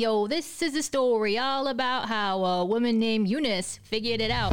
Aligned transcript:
Yo, 0.00 0.26
this 0.26 0.62
is 0.62 0.74
a 0.76 0.82
story 0.82 1.36
all 1.36 1.68
about 1.68 2.08
how 2.08 2.42
a 2.42 2.64
woman 2.64 2.98
named 2.98 3.28
Eunice 3.28 3.78
figured 3.82 4.22
it 4.22 4.30
out. 4.30 4.52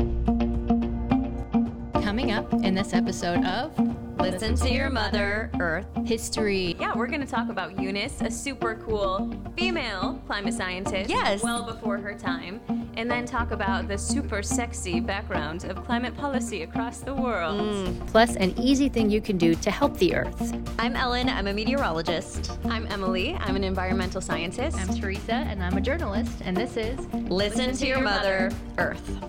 Coming 2.03 2.33
up 2.33 2.51
in 2.65 2.75
this 2.75 2.93
episode 2.93 3.45
of 3.45 3.71
Listen 4.19 4.55
to 4.55 4.69
your 4.71 4.89
mother, 4.89 5.51
Earth. 5.59 5.85
History. 6.05 6.75
Yeah, 6.79 6.95
we're 6.95 7.07
going 7.07 7.21
to 7.21 7.27
talk 7.27 7.49
about 7.49 7.79
Eunice, 7.79 8.19
a 8.21 8.31
super 8.31 8.75
cool 8.75 9.31
female 9.55 10.21
climate 10.25 10.53
scientist. 10.53 11.09
Yes. 11.09 11.43
Well 11.43 11.63
before 11.63 11.97
her 11.97 12.13
time. 12.13 12.59
And 12.97 13.11
then 13.11 13.25
talk 13.25 13.51
about 13.51 13.87
the 13.87 13.97
super 13.97 14.41
sexy 14.41 14.99
background 14.99 15.65
of 15.65 15.85
climate 15.85 16.17
policy 16.17 16.63
across 16.63 16.99
the 16.99 17.13
world. 17.13 17.61
Mm, 17.61 18.07
plus, 18.07 18.35
an 18.37 18.57
easy 18.59 18.89
thing 18.89 19.11
you 19.11 19.21
can 19.21 19.37
do 19.37 19.53
to 19.53 19.69
help 19.69 19.95
the 19.97 20.15
Earth. 20.15 20.53
I'm 20.79 20.95
Ellen. 20.95 21.29
I'm 21.29 21.45
a 21.45 21.53
meteorologist. 21.53 22.57
I'm 22.65 22.87
Emily. 22.87 23.35
I'm 23.35 23.55
an 23.55 23.63
environmental 23.63 24.19
scientist. 24.19 24.77
I'm 24.77 24.95
Teresa, 24.95 25.33
and 25.33 25.61
I'm 25.61 25.77
a 25.77 25.81
journalist, 25.81 26.41
and 26.43 26.57
this 26.57 26.75
is 26.75 26.99
Listen, 27.29 27.75
to, 27.75 27.87
your, 27.87 28.01
mother, 28.01 28.51
Earth. 28.79 29.19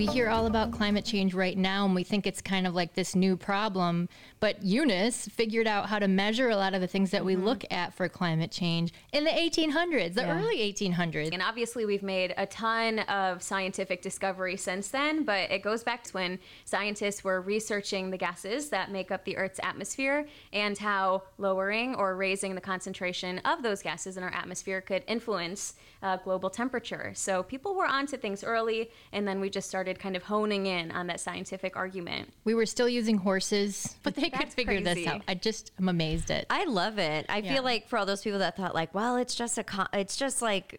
We 0.00 0.06
hear 0.06 0.30
all 0.30 0.46
about 0.46 0.70
climate 0.72 1.04
change 1.04 1.34
right 1.34 1.58
now, 1.58 1.84
and 1.84 1.94
we 1.94 2.04
think 2.04 2.26
it's 2.26 2.40
kind 2.40 2.66
of 2.66 2.74
like 2.74 2.94
this 2.94 3.14
new 3.14 3.36
problem. 3.36 4.08
But 4.40 4.62
Eunice 4.62 5.26
figured 5.26 5.66
out 5.66 5.90
how 5.90 5.98
to 5.98 6.08
measure 6.08 6.48
a 6.48 6.56
lot 6.56 6.72
of 6.72 6.80
the 6.80 6.86
things 6.86 7.10
that 7.10 7.22
we 7.22 7.36
look 7.36 7.66
at 7.70 7.92
for 7.92 8.08
climate 8.08 8.50
change 8.50 8.94
in 9.12 9.24
the 9.24 9.30
1800s, 9.30 10.14
the 10.14 10.22
Yeah. 10.22 10.38
early 10.40 10.62
1800s. 10.62 11.28
And 11.34 11.42
obviously, 11.42 11.84
we've 11.84 12.02
made 12.02 12.32
a 12.38 12.46
ton 12.46 13.00
of 13.00 13.42
scientific 13.42 14.00
discovery 14.00 14.56
since 14.56 14.88
then, 14.88 15.22
but 15.22 15.50
it 15.50 15.60
goes 15.60 15.84
back 15.84 16.04
to 16.04 16.12
when 16.14 16.38
scientists 16.64 17.22
were 17.22 17.42
researching 17.42 18.10
the 18.10 18.16
gases 18.16 18.70
that 18.70 18.90
make 18.90 19.10
up 19.10 19.26
the 19.26 19.36
Earth's 19.36 19.60
atmosphere 19.62 20.26
and 20.54 20.78
how 20.78 21.24
lowering 21.36 21.94
or 21.94 22.16
raising 22.16 22.54
the 22.54 22.62
concentration 22.62 23.38
of 23.40 23.62
those 23.62 23.82
gases 23.82 24.16
in 24.16 24.22
our 24.22 24.32
atmosphere 24.32 24.80
could 24.80 25.04
influence 25.06 25.74
uh, 26.02 26.16
global 26.16 26.48
temperature. 26.48 27.12
So 27.14 27.42
people 27.42 27.74
were 27.74 27.84
onto 27.84 28.16
things 28.16 28.42
early, 28.42 28.90
and 29.12 29.28
then 29.28 29.40
we 29.40 29.50
just 29.50 29.68
started 29.68 29.89
kind 29.98 30.16
of 30.16 30.22
honing 30.22 30.66
in 30.66 30.90
on 30.92 31.06
that 31.08 31.20
scientific 31.20 31.76
argument. 31.76 32.32
We 32.44 32.54
were 32.54 32.66
still 32.66 32.88
using 32.88 33.18
horses, 33.18 33.96
but 34.02 34.14
they 34.14 34.30
could 34.30 34.40
That's 34.40 34.54
figure 34.54 34.80
this 34.80 35.06
out. 35.06 35.22
I 35.26 35.34
just 35.34 35.72
am 35.80 35.88
amazed 35.88 36.30
at. 36.30 36.42
It. 36.42 36.46
I 36.50 36.64
love 36.64 36.98
it. 36.98 37.26
I 37.28 37.38
Yeah. 37.38 37.54
feel 37.54 37.62
like 37.64 37.88
for 37.88 37.98
all 37.98 38.06
those 38.06 38.22
people 38.22 38.38
that 38.40 38.56
thought 38.56 38.74
like, 38.74 38.94
well, 38.94 39.16
it's 39.16 39.34
just 39.34 39.58
a, 39.58 39.64
co- 39.64 39.86
it's 39.92 40.16
just 40.16 40.42
like 40.42 40.78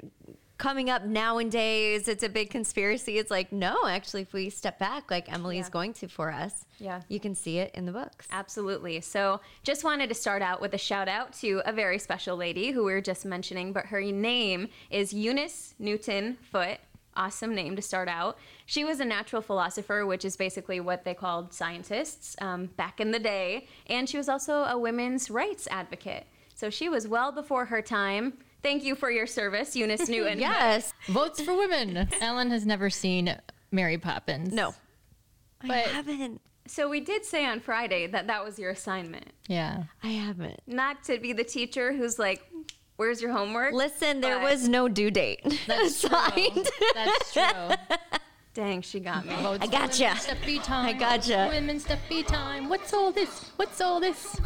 coming 0.58 0.92
up 0.92 1.04
nowadays. 1.04 2.08
It's 2.08 2.22
a 2.24 2.30
big 2.30 2.52
conspiracy. 2.52 3.18
It's 3.18 3.32
like, 3.32 3.52
no, 3.52 3.88
actually, 3.88 4.22
if 4.22 4.32
we 4.34 4.52
step 4.52 4.78
back, 4.78 5.10
like 5.10 5.32
Emily's 5.32 5.66
Yeah. 5.66 5.70
going 5.72 5.94
to 5.94 6.08
for 6.08 6.32
us, 6.32 6.66
Yeah. 6.78 7.02
you 7.08 7.20
can 7.20 7.34
see 7.34 7.58
it 7.58 7.72
in 7.74 7.86
the 7.88 7.92
books. 7.92 8.28
Absolutely. 8.32 9.02
So, 9.02 9.42
just 9.64 9.84
wanted 9.84 10.10
to 10.10 10.14
start 10.16 10.44
out 10.44 10.62
with 10.62 10.76
a 10.76 10.78
shout 10.78 11.08
out 11.08 11.34
to 11.40 11.64
a 11.66 11.74
very 11.74 11.98
special 11.98 12.38
lady 12.38 12.70
who 12.72 12.84
we 12.84 12.92
were 12.94 13.02
just 13.02 13.26
mentioning, 13.26 13.74
but 13.74 13.88
her 13.88 14.02
name 14.02 14.70
is 14.92 15.14
Eunice 15.14 15.74
Newton 15.80 16.38
Foote. 16.52 16.78
Awesome 17.16 17.54
name 17.54 17.76
to 17.76 17.82
start 17.82 18.08
out. 18.08 18.38
She 18.66 18.84
was 18.86 19.00
a 19.02 19.06
natural 19.06 19.42
philosopher, 19.42 20.06
which 20.06 20.24
is 20.24 20.38
basically 20.38 20.80
what 20.80 21.04
they 21.04 21.14
called 21.14 21.54
scientists 21.54 22.36
um, 22.40 22.68
back 22.78 23.02
in 23.02 23.12
the 23.12 23.20
day. 23.20 23.68
And 23.88 24.08
she 24.08 24.18
was 24.18 24.30
also 24.30 24.64
a 24.64 24.78
women's 24.78 25.30
rights 25.30 25.68
advocate. 25.70 26.26
So, 26.56 26.70
she 26.70 26.88
was 26.90 27.08
well 27.08 27.32
before 27.32 27.66
her 27.66 27.82
time. 27.82 28.34
Thank 28.64 28.84
you 28.84 28.96
for 28.96 29.10
your 29.10 29.26
service, 29.28 29.76
Eunice 29.76 30.08
Newton. 30.10 30.40
Yes. 30.40 30.94
Votes 31.08 31.42
for 31.42 31.56
women. 31.58 32.08
Ellen 32.22 32.52
has 32.52 32.66
never 32.66 32.90
seen 32.90 33.36
Mary 33.72 33.98
Poppins. 33.98 34.54
No. 34.54 34.74
I 35.62 35.68
But- 35.68 35.86
haven't. 35.88 36.42
So, 36.68 36.88
we 36.88 37.00
did 37.02 37.26
say 37.26 37.46
on 37.46 37.60
Friday 37.60 38.06
that 38.08 38.28
that 38.28 38.46
was 38.46 38.58
your 38.60 38.70
assignment, 38.70 39.26
Yeah. 39.50 39.86
I 40.04 40.10
haven't. 40.10 40.62
not 40.68 41.04
to 41.06 41.18
be 41.20 41.34
the 41.34 41.44
teacher 41.44 41.92
who's 41.92 42.20
like, 42.20 42.46
Where's 43.02 43.20
your 43.20 43.32
homework? 43.32 43.74
Listen, 43.74 44.22
there 44.22 44.38
But- 44.38 44.52
was 44.52 44.68
no 44.70 44.88
due 44.88 45.10
date 45.10 45.40
That's 45.68 46.02
true. 46.02 46.12
That's 46.94 47.34
true. 47.34 47.98
Dang, 48.54 48.84
she 48.84 49.00
got 49.00 49.26
me. 49.26 49.34
Votes 49.42 49.64
I 49.64 49.66
for 49.66 49.72
gotcha. 49.72 50.04
women, 50.04 50.18
Steppy 50.20 50.64
time. 50.64 50.86
I 50.86 50.94
gotcha. 50.94 51.48
Women's 51.52 51.84
steppy 51.86 52.24
time. 52.28 52.70
What's 52.70 52.94
all 52.94 53.12
this? 53.12 53.50
What's 53.56 53.82
all 53.82 54.00
this? 54.00 54.40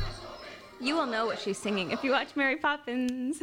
You 0.80 0.96
will 0.96 1.06
know 1.06 1.26
what 1.26 1.38
she's 1.38 1.58
singing 1.58 1.92
if 1.92 2.02
you 2.02 2.12
watch 2.12 2.30
Mary 2.38 2.56
Poppins. 2.56 3.42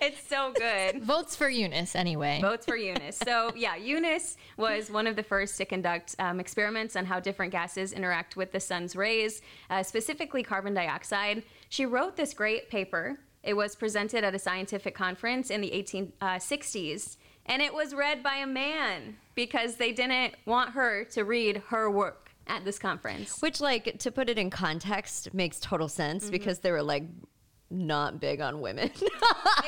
it's 0.00 0.26
so 0.28 0.52
good. 0.56 1.00
Votes 1.00 1.36
for 1.36 1.48
Eunice, 1.48 1.94
anyway. 1.94 2.40
Votes 2.42 2.66
for 2.66 2.74
Eunice. 2.74 3.16
So, 3.24 3.52
yeah, 3.54 3.76
Eunice 3.76 4.38
was 4.56 4.90
one 4.90 5.06
of 5.06 5.14
the 5.14 5.22
first 5.22 5.56
to 5.58 5.64
conduct 5.66 6.16
um, 6.18 6.40
experiments 6.40 6.96
on 6.96 7.04
how 7.04 7.20
different 7.20 7.52
gases 7.52 7.92
interact 7.92 8.34
with 8.36 8.50
the 8.50 8.58
sun's 8.58 8.96
rays, 8.96 9.40
uh, 9.70 9.84
specifically 9.84 10.42
carbon 10.42 10.74
dioxide. 10.74 11.44
She 11.68 11.86
wrote 11.86 12.16
this 12.16 12.34
great 12.34 12.68
paper. 12.68 13.18
It 13.42 13.54
was 13.54 13.74
presented 13.74 14.22
at 14.24 14.34
a 14.34 14.38
scientific 14.38 14.94
conference 14.94 15.50
in 15.50 15.60
the 15.60 15.70
1860s, 15.70 17.16
and 17.46 17.60
it 17.60 17.74
was 17.74 17.94
read 17.94 18.22
by 18.22 18.36
a 18.36 18.46
man 18.46 19.16
because 19.34 19.76
they 19.76 19.92
didn't 19.92 20.34
want 20.46 20.70
her 20.70 21.04
to 21.06 21.24
read 21.24 21.62
her 21.68 21.90
work 21.90 22.30
at 22.46 22.64
this 22.64 22.78
conference. 22.78 23.40
Which, 23.42 23.60
like, 23.60 23.98
to 23.98 24.10
put 24.12 24.28
it 24.28 24.38
in 24.38 24.50
context, 24.50 25.32
makes 25.34 25.58
total 25.58 25.88
sense 25.88 26.24
Mm-hmm. 26.24 26.32
because 26.32 26.60
they 26.60 26.70
were 26.70 26.82
like 26.82 27.04
not 27.70 28.20
big 28.20 28.40
on 28.40 28.60
women. 28.60 28.90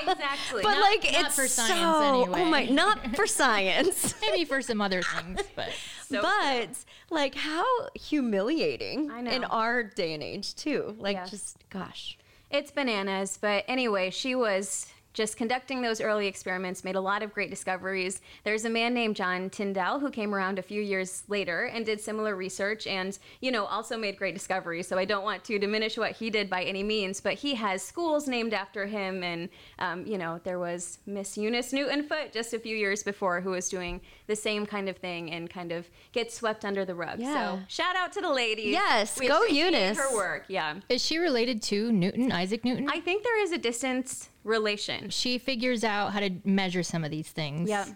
Exactly. 0.07 0.63
but 0.63 0.75
Not- 0.75 0.81
like, 0.83 1.05
not 1.13 1.25
it's 1.27 1.34
for 1.37 1.49
science 1.49 1.81
so, 1.81 2.03
anyway. 2.25 2.41
Oh 2.43 2.45
my, 2.51 2.65
not 2.67 3.17
for 3.17 3.27
science. 3.27 4.15
Maybe 4.21 4.45
for 4.45 4.61
some 4.61 4.81
other 4.83 5.03
things, 5.03 5.41
but 5.57 5.71
So 6.09 6.21
but 6.21 6.69
like, 7.11 7.34
how 7.34 7.65
humiliating 7.95 9.11
I 9.11 9.21
know. 9.23 9.31
in 9.31 9.45
our 9.45 9.83
day 9.83 10.13
and 10.13 10.23
age 10.23 10.55
too. 10.57 10.95
Like, 10.99 11.17
Yes. 11.17 11.31
just 11.31 11.65
gosh. 11.71 12.19
It's 12.50 12.71
bananas, 12.71 13.38
but 13.41 13.65
anyway, 13.66 14.10
she 14.10 14.34
was 14.34 14.87
just 15.15 15.37
conducting 15.37 15.81
those 15.81 16.01
early 16.01 16.27
experiments, 16.27 16.85
made 16.85 16.97
a 16.97 17.01
lot 17.01 17.23
of 17.23 17.33
great 17.33 17.49
discoveries. 17.49 18.21
There's 18.43 18.65
a 18.65 18.71
man 18.71 18.93
named 18.93 19.17
John 19.17 19.49
Tyndall 19.49 20.01
who 20.01 20.11
came 20.11 20.35
around 20.35 20.59
a 20.59 20.63
few 20.63 20.83
years 20.83 21.23
later 21.29 21.67
and 21.67 21.87
did 21.87 22.01
similar 22.01 22.35
research 22.35 22.87
and, 22.87 23.17
you 23.41 23.53
know, 23.53 23.65
also 23.65 23.97
made 23.97 24.19
great 24.19 24.35
discoveries. 24.35 24.89
So 24.89 24.99
I 24.99 25.05
don't 25.05 25.25
want 25.25 25.45
to 25.45 25.59
diminish 25.59 25.97
what 25.97 26.13
he 26.13 26.31
did 26.31 26.51
by 26.51 26.65
any 26.65 26.83
means, 26.83 27.21
but 27.21 27.35
he 27.35 27.55
has 27.55 27.83
schools 27.83 28.27
named 28.27 28.53
after 28.53 28.87
him. 28.87 29.23
And, 29.23 29.49
um, 29.79 30.05
you 30.05 30.19
know, 30.19 30.41
there 30.43 30.59
was 30.59 30.99
Miss 31.07 31.39
Eunice 31.39 31.73
Newton 31.73 32.03
Foote 32.03 32.33
just 32.33 32.53
a 32.53 32.59
few 32.59 32.77
years 32.77 33.05
before 33.05 33.41
who 33.41 33.51
was 33.51 33.69
doing 33.69 34.01
the 34.27 34.37
same 34.37 34.67
kind 34.67 34.89
of 34.89 34.97
thing 34.97 35.31
and 35.31 35.49
kind 35.49 35.71
of 35.71 35.89
gets 36.11 36.35
swept 36.35 36.65
under 36.65 36.85
the 36.85 36.95
rug. 36.95 37.21
Yeah. 37.21 37.59
So 37.59 37.63
shout 37.69 37.95
out 37.95 38.13
to 38.15 38.21
the 38.21 38.33
ladies. 38.33 38.73
Yes, 38.73 39.19
We 39.19 39.29
go 39.29 39.45
Eunice. 39.45 39.97
Her 39.97 40.13
work, 40.15 40.47
yeah. 40.49 40.81
is 40.89 41.05
she 41.05 41.19
related 41.19 41.63
to 41.63 41.93
Newton, 41.93 42.33
Isaac 42.33 42.65
Newton? 42.65 42.89
I 42.91 42.99
think 42.99 43.23
there 43.23 43.41
is 43.41 43.53
a 43.53 43.59
distance 43.59 44.31
relation. 44.44 45.10
she 45.10 45.38
figures 45.38 45.84
out 45.84 46.12
how 46.12 46.21
to 46.21 46.31
measure 46.44 46.82
some 46.82 47.05
of 47.05 47.10
these 47.10 47.28
things. 47.28 47.69
Yep. 47.69 47.88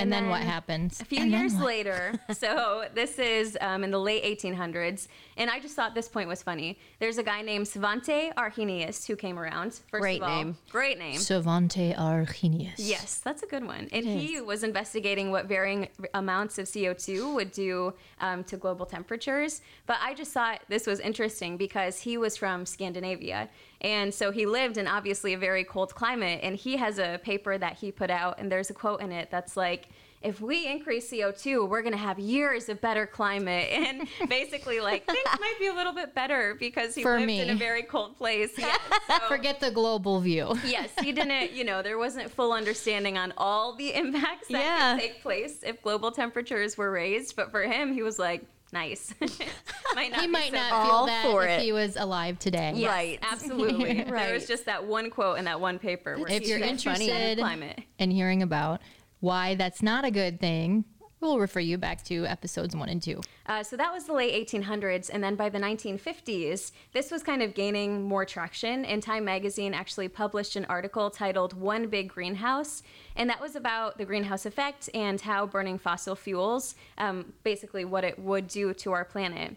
And, 0.00 0.12
And 0.14 0.24
then, 0.24 0.30
what 0.30 0.42
happens? 0.42 1.00
A 1.00 1.04
few 1.04 1.20
And 1.22 1.32
years 1.32 1.58
later, 1.58 2.12
so 2.32 2.84
this 2.94 3.18
is 3.18 3.58
um, 3.60 3.82
in 3.82 3.90
the 3.90 3.98
late 3.98 4.22
1800s, 4.22 5.08
and 5.36 5.50
I 5.50 5.58
just 5.58 5.74
thought 5.74 5.92
this 5.92 6.08
point 6.08 6.28
was 6.28 6.40
funny. 6.40 6.78
There's 7.00 7.18
a 7.18 7.22
guy 7.24 7.42
named 7.42 7.66
Svante 7.66 8.32
Arrhenius 8.36 9.08
who 9.08 9.16
came 9.16 9.40
around. 9.40 9.80
First 9.90 10.00
Great 10.02 10.22
of 10.22 10.28
all, 10.28 10.36
name. 10.36 10.56
Great 10.70 11.00
name. 11.00 11.16
Svante 11.16 11.98
Arrhenius. 11.98 12.78
Yes, 12.78 13.18
that's 13.24 13.42
a 13.42 13.46
good 13.46 13.64
one. 13.66 13.88
And 13.90 14.06
he 14.06 14.40
was 14.40 14.62
investigating 14.62 15.32
what 15.32 15.46
varying 15.46 15.88
amounts 16.14 16.58
of 16.58 16.66
CO2 16.66 17.34
would 17.34 17.50
do 17.50 17.92
um, 18.20 18.44
to 18.44 18.56
global 18.56 18.86
temperatures. 18.86 19.62
But 19.86 19.96
I 20.00 20.14
just 20.14 20.30
thought 20.32 20.60
this 20.68 20.86
was 20.86 21.00
interesting 21.00 21.56
because 21.56 21.98
he 21.98 22.18
was 22.18 22.36
from 22.36 22.66
Scandinavia. 22.66 23.48
And 23.80 24.12
so 24.12 24.30
he 24.32 24.44
lived 24.46 24.76
in 24.76 24.86
obviously 24.88 25.34
a 25.34 25.38
very 25.38 25.64
cold 25.64 25.94
climate. 25.94 26.40
And 26.42 26.56
he 26.56 26.76
has 26.76 26.98
a 26.98 27.20
paper 27.22 27.56
that 27.58 27.74
he 27.78 27.92
put 27.92 28.10
out, 28.10 28.38
and 28.40 28.50
there's 28.50 28.70
a 28.70 28.74
quote 28.74 29.00
in 29.00 29.12
it 29.12 29.30
that's 29.30 29.56
like, 29.56 29.88
if 30.20 30.40
we 30.40 30.66
increase 30.66 31.08
CO2, 31.12 31.68
we're 31.68 31.80
going 31.82 31.92
to 31.92 31.96
have 31.96 32.18
years 32.18 32.68
of 32.68 32.80
better 32.80 33.06
climate. 33.06 33.68
And 33.72 34.08
basically, 34.28 34.80
like, 34.80 35.06
things 35.06 35.20
might 35.40 35.54
be 35.60 35.68
a 35.68 35.72
little 35.72 35.92
bit 35.92 36.12
better 36.12 36.56
because 36.58 36.96
he 36.96 37.02
For 37.04 37.14
lived 37.14 37.26
me. 37.28 37.40
in 37.40 37.50
a 37.50 37.54
very 37.54 37.84
cold 37.84 38.16
place. 38.16 38.50
Yes, 38.58 38.80
so- 39.06 39.28
Forget 39.28 39.60
the 39.60 39.70
global 39.70 40.18
view. 40.20 40.58
yes, 40.66 40.90
he 41.00 41.12
didn't, 41.12 41.52
you 41.52 41.62
know, 41.62 41.82
there 41.82 41.98
wasn't 41.98 42.32
full 42.32 42.52
understanding 42.52 43.16
on 43.16 43.32
all 43.36 43.76
the 43.76 43.94
impacts 43.94 44.48
that 44.48 44.58
Yeah. 44.58 44.94
could 44.94 45.02
take 45.02 45.22
place 45.22 45.62
if 45.64 45.80
global 45.82 46.10
temperatures 46.10 46.76
were 46.76 46.90
raised. 46.90 47.36
But 47.36 47.52
for 47.52 47.62
him, 47.62 47.92
he 47.92 48.02
was 48.02 48.18
like, 48.18 48.42
nice. 48.72 49.14
might 49.94 50.10
not 50.12 50.20
He 50.20 50.26
might 50.26 50.50
so 50.50 50.56
not 50.56 50.68
feel 50.70 50.92
All 50.92 51.06
that 51.06 51.24
for 51.24 51.44
if 51.46 51.58
it. 51.58 51.62
he 51.62 51.72
was 51.72 51.96
alive 51.96 52.38
today. 52.38 52.72
Yes, 52.76 52.90
Right. 52.90 53.18
absolutely. 53.22 54.04
right. 54.04 54.08
There 54.28 54.34
was 54.34 54.46
just 54.46 54.66
that 54.66 54.84
one 54.86 55.10
quote 55.10 55.38
in 55.38 55.44
that 55.46 55.60
one 55.60 55.78
paper. 55.78 56.16
Where 56.18 56.30
If 56.30 56.42
he 56.42 56.50
you're 56.50 56.58
said, 56.60 56.68
interested 56.68 57.38
climate. 57.38 57.80
in 57.98 58.10
hearing 58.10 58.42
about 58.42 58.80
why 59.20 59.54
that's 59.54 59.82
not 59.82 60.04
a 60.04 60.10
good 60.10 60.40
thing, 60.40 60.84
we'll 61.20 61.38
refer 61.38 61.60
you 61.60 61.78
back 61.78 62.04
to 62.04 62.26
episodes 62.26 62.74
one 62.76 62.88
and 62.88 63.02
two. 63.02 63.20
Uh, 63.46 63.62
so 63.62 63.76
that 63.76 63.92
was 63.92 64.04
the 64.04 64.12
late 64.12 64.48
1800s, 64.48 65.10
and 65.12 65.22
then 65.22 65.34
by 65.34 65.48
the 65.48 65.58
1950s, 65.58 66.72
this 66.92 67.10
was 67.10 67.22
kind 67.22 67.42
of 67.42 67.54
gaining 67.54 68.02
more 68.02 68.24
traction. 68.24 68.84
And 68.84 69.02
Time 69.02 69.24
Magazine 69.24 69.74
actually 69.74 70.08
published 70.08 70.56
an 70.56 70.64
article 70.66 71.10
titled 71.10 71.54
"One 71.54 71.88
Big 71.88 72.08
Greenhouse," 72.08 72.82
and 73.16 73.28
that 73.30 73.40
was 73.40 73.56
about 73.56 73.98
the 73.98 74.04
greenhouse 74.04 74.46
effect 74.46 74.88
and 74.94 75.20
how 75.20 75.46
burning 75.46 75.78
fossil 75.78 76.14
fuels, 76.14 76.74
um, 76.98 77.32
basically, 77.42 77.84
what 77.84 78.04
it 78.04 78.18
would 78.18 78.48
do 78.48 78.74
to 78.74 78.92
our 78.92 79.04
planet. 79.04 79.56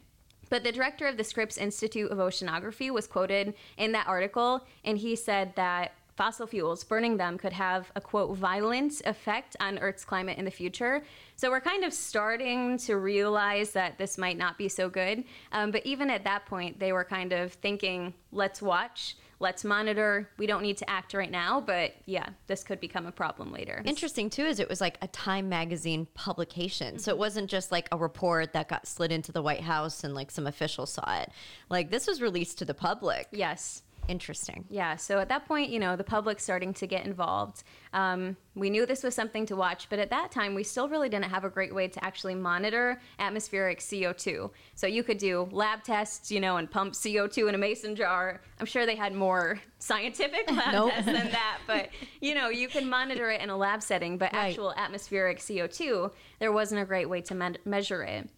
But 0.52 0.66
the 0.66 0.72
director 0.74 1.08
of 1.08 1.16
the 1.16 1.24
Scripps 1.24 1.58
Institute 1.58 2.12
of 2.12 2.18
Oceanography 2.18 2.92
was 2.92 3.08
quoted 3.08 3.54
in 3.78 3.94
that 3.94 4.08
article, 4.08 4.68
and 4.84 4.98
he 4.98 5.16
said 5.16 5.56
that 5.56 5.94
fossil 6.16 6.48
fuels, 6.48 6.84
burning 6.84 7.18
them 7.18 7.38
could 7.38 7.54
have 7.54 7.92
a 7.96 8.02
quote 8.02 8.38
violent 8.38 9.02
effect 9.06 9.56
on 9.60 9.80
Earth's 9.80 10.06
climate 10.06 10.38
in 10.38 10.46
the 10.46 10.52
future. 10.52 11.04
So 11.36 11.50
we're 11.50 11.62
kind 11.62 11.84
of 11.84 11.94
starting 11.94 12.78
to 12.80 12.98
realize 12.98 13.72
that 13.72 13.98
this 13.98 14.18
might 14.18 14.38
not 14.38 14.58
be 14.58 14.70
so 14.70 14.90
good. 14.90 15.24
Um, 15.52 15.72
but 15.72 15.86
even 15.86 16.10
at 16.10 16.24
that 16.26 16.46
point, 16.46 16.80
they 16.80 16.94
were 16.94 17.04
kind 17.04 17.34
of 17.34 17.54
thinking, 17.54 18.14
let's 18.32 18.62
watch 18.62 19.16
let's 19.42 19.66
monitor. 19.66 20.30
We 20.38 20.46
don't 20.46 20.62
need 20.62 20.78
to 20.78 20.90
act 20.90 21.14
right 21.14 21.30
now, 21.30 21.60
but 21.60 21.96
yeah, 22.06 22.30
this 22.48 22.64
could 22.64 22.80
become 22.80 23.08
a 23.08 23.12
problem 23.12 23.52
later. 23.52 23.82
Interesting 23.84 24.30
too 24.30 24.46
is 24.46 24.60
it 24.60 24.70
was 24.70 24.80
like 24.80 24.98
a 25.02 25.08
Time 25.08 25.50
magazine 25.50 26.08
publication. 26.14 27.00
So 27.00 27.12
it 27.12 27.18
wasn't 27.18 27.50
just 27.50 27.72
like 27.72 27.90
a 27.92 27.98
report 27.98 28.54
that 28.54 28.70
got 28.70 28.88
slid 28.88 29.12
into 29.12 29.32
the 29.32 29.42
White 29.42 29.62
House 29.62 30.04
and 30.04 30.14
like 30.14 30.32
some 30.32 30.48
officials 30.48 30.94
saw 30.94 31.22
it. 31.22 31.32
Like 31.70 31.90
this 31.90 32.08
was 32.08 32.22
released 32.22 32.60
to 32.60 32.66
the 32.66 32.74
public. 32.74 33.28
Yes. 33.32 33.82
Interesting. 34.08 34.66
Yeah, 34.70 34.96
so 34.96 35.20
at 35.20 35.30
that 35.30 35.46
point, 35.48 35.70
you 35.70 35.80
know, 35.80 35.96
the 35.96 36.04
public's 36.04 36.44
starting 36.44 36.74
to 36.76 36.88
get 36.88 37.06
involved. 37.06 37.64
Um, 37.94 38.36
we 38.56 38.70
knew 38.70 38.86
this 38.86 39.04
was 39.04 39.16
something 39.16 39.46
to 39.46 39.56
watch, 39.56 39.88
but 39.90 40.00
at 40.00 40.10
that 40.10 40.32
time, 40.32 40.54
we 40.56 40.64
still 40.64 40.90
really 40.90 41.08
didn't 41.08 41.26
have 41.30 41.44
a 41.46 41.50
great 41.50 41.74
way 41.74 41.88
to 41.88 42.04
actually 42.04 42.36
monitor 42.36 43.00
atmospheric 43.20 43.80
CO2. 43.80 44.50
So 44.76 44.88
you 44.88 45.04
could 45.04 45.18
do 45.18 45.48
lab 45.52 45.84
tests, 45.84 46.32
you 46.32 46.40
know, 46.40 46.58
and 46.58 46.70
pump 46.70 46.94
CO2 46.94 47.48
in 47.50 47.56
a 47.56 47.58
mason 47.58 47.96
jar. 47.96 48.42
I'm 48.60 48.66
sure 48.66 48.86
they 48.86 48.96
had 48.96 49.14
more 49.14 49.60
scientific 49.80 50.50
lab 50.52 50.72
Nope. 50.74 50.92
tests 50.92 51.06
than 51.06 51.32
that, 51.32 51.60
but 51.68 51.90
you 52.22 52.36
know, 52.36 52.50
you 52.50 52.68
can 52.68 52.90
monitor 52.90 53.30
it 53.30 53.42
in 53.42 53.50
a 53.50 53.58
lab 53.58 53.82
setting, 53.82 54.18
but 54.18 54.34
Right. 54.34 54.50
actual 54.50 54.74
atmospheric 54.76 55.40
CO2, 55.40 56.12
there 56.40 56.52
wasn't 56.52 56.82
a 56.82 56.86
great 56.86 57.08
way 57.10 57.22
to 57.22 57.36
me- 57.36 57.56
measure 57.66 58.04
it. 58.04 58.30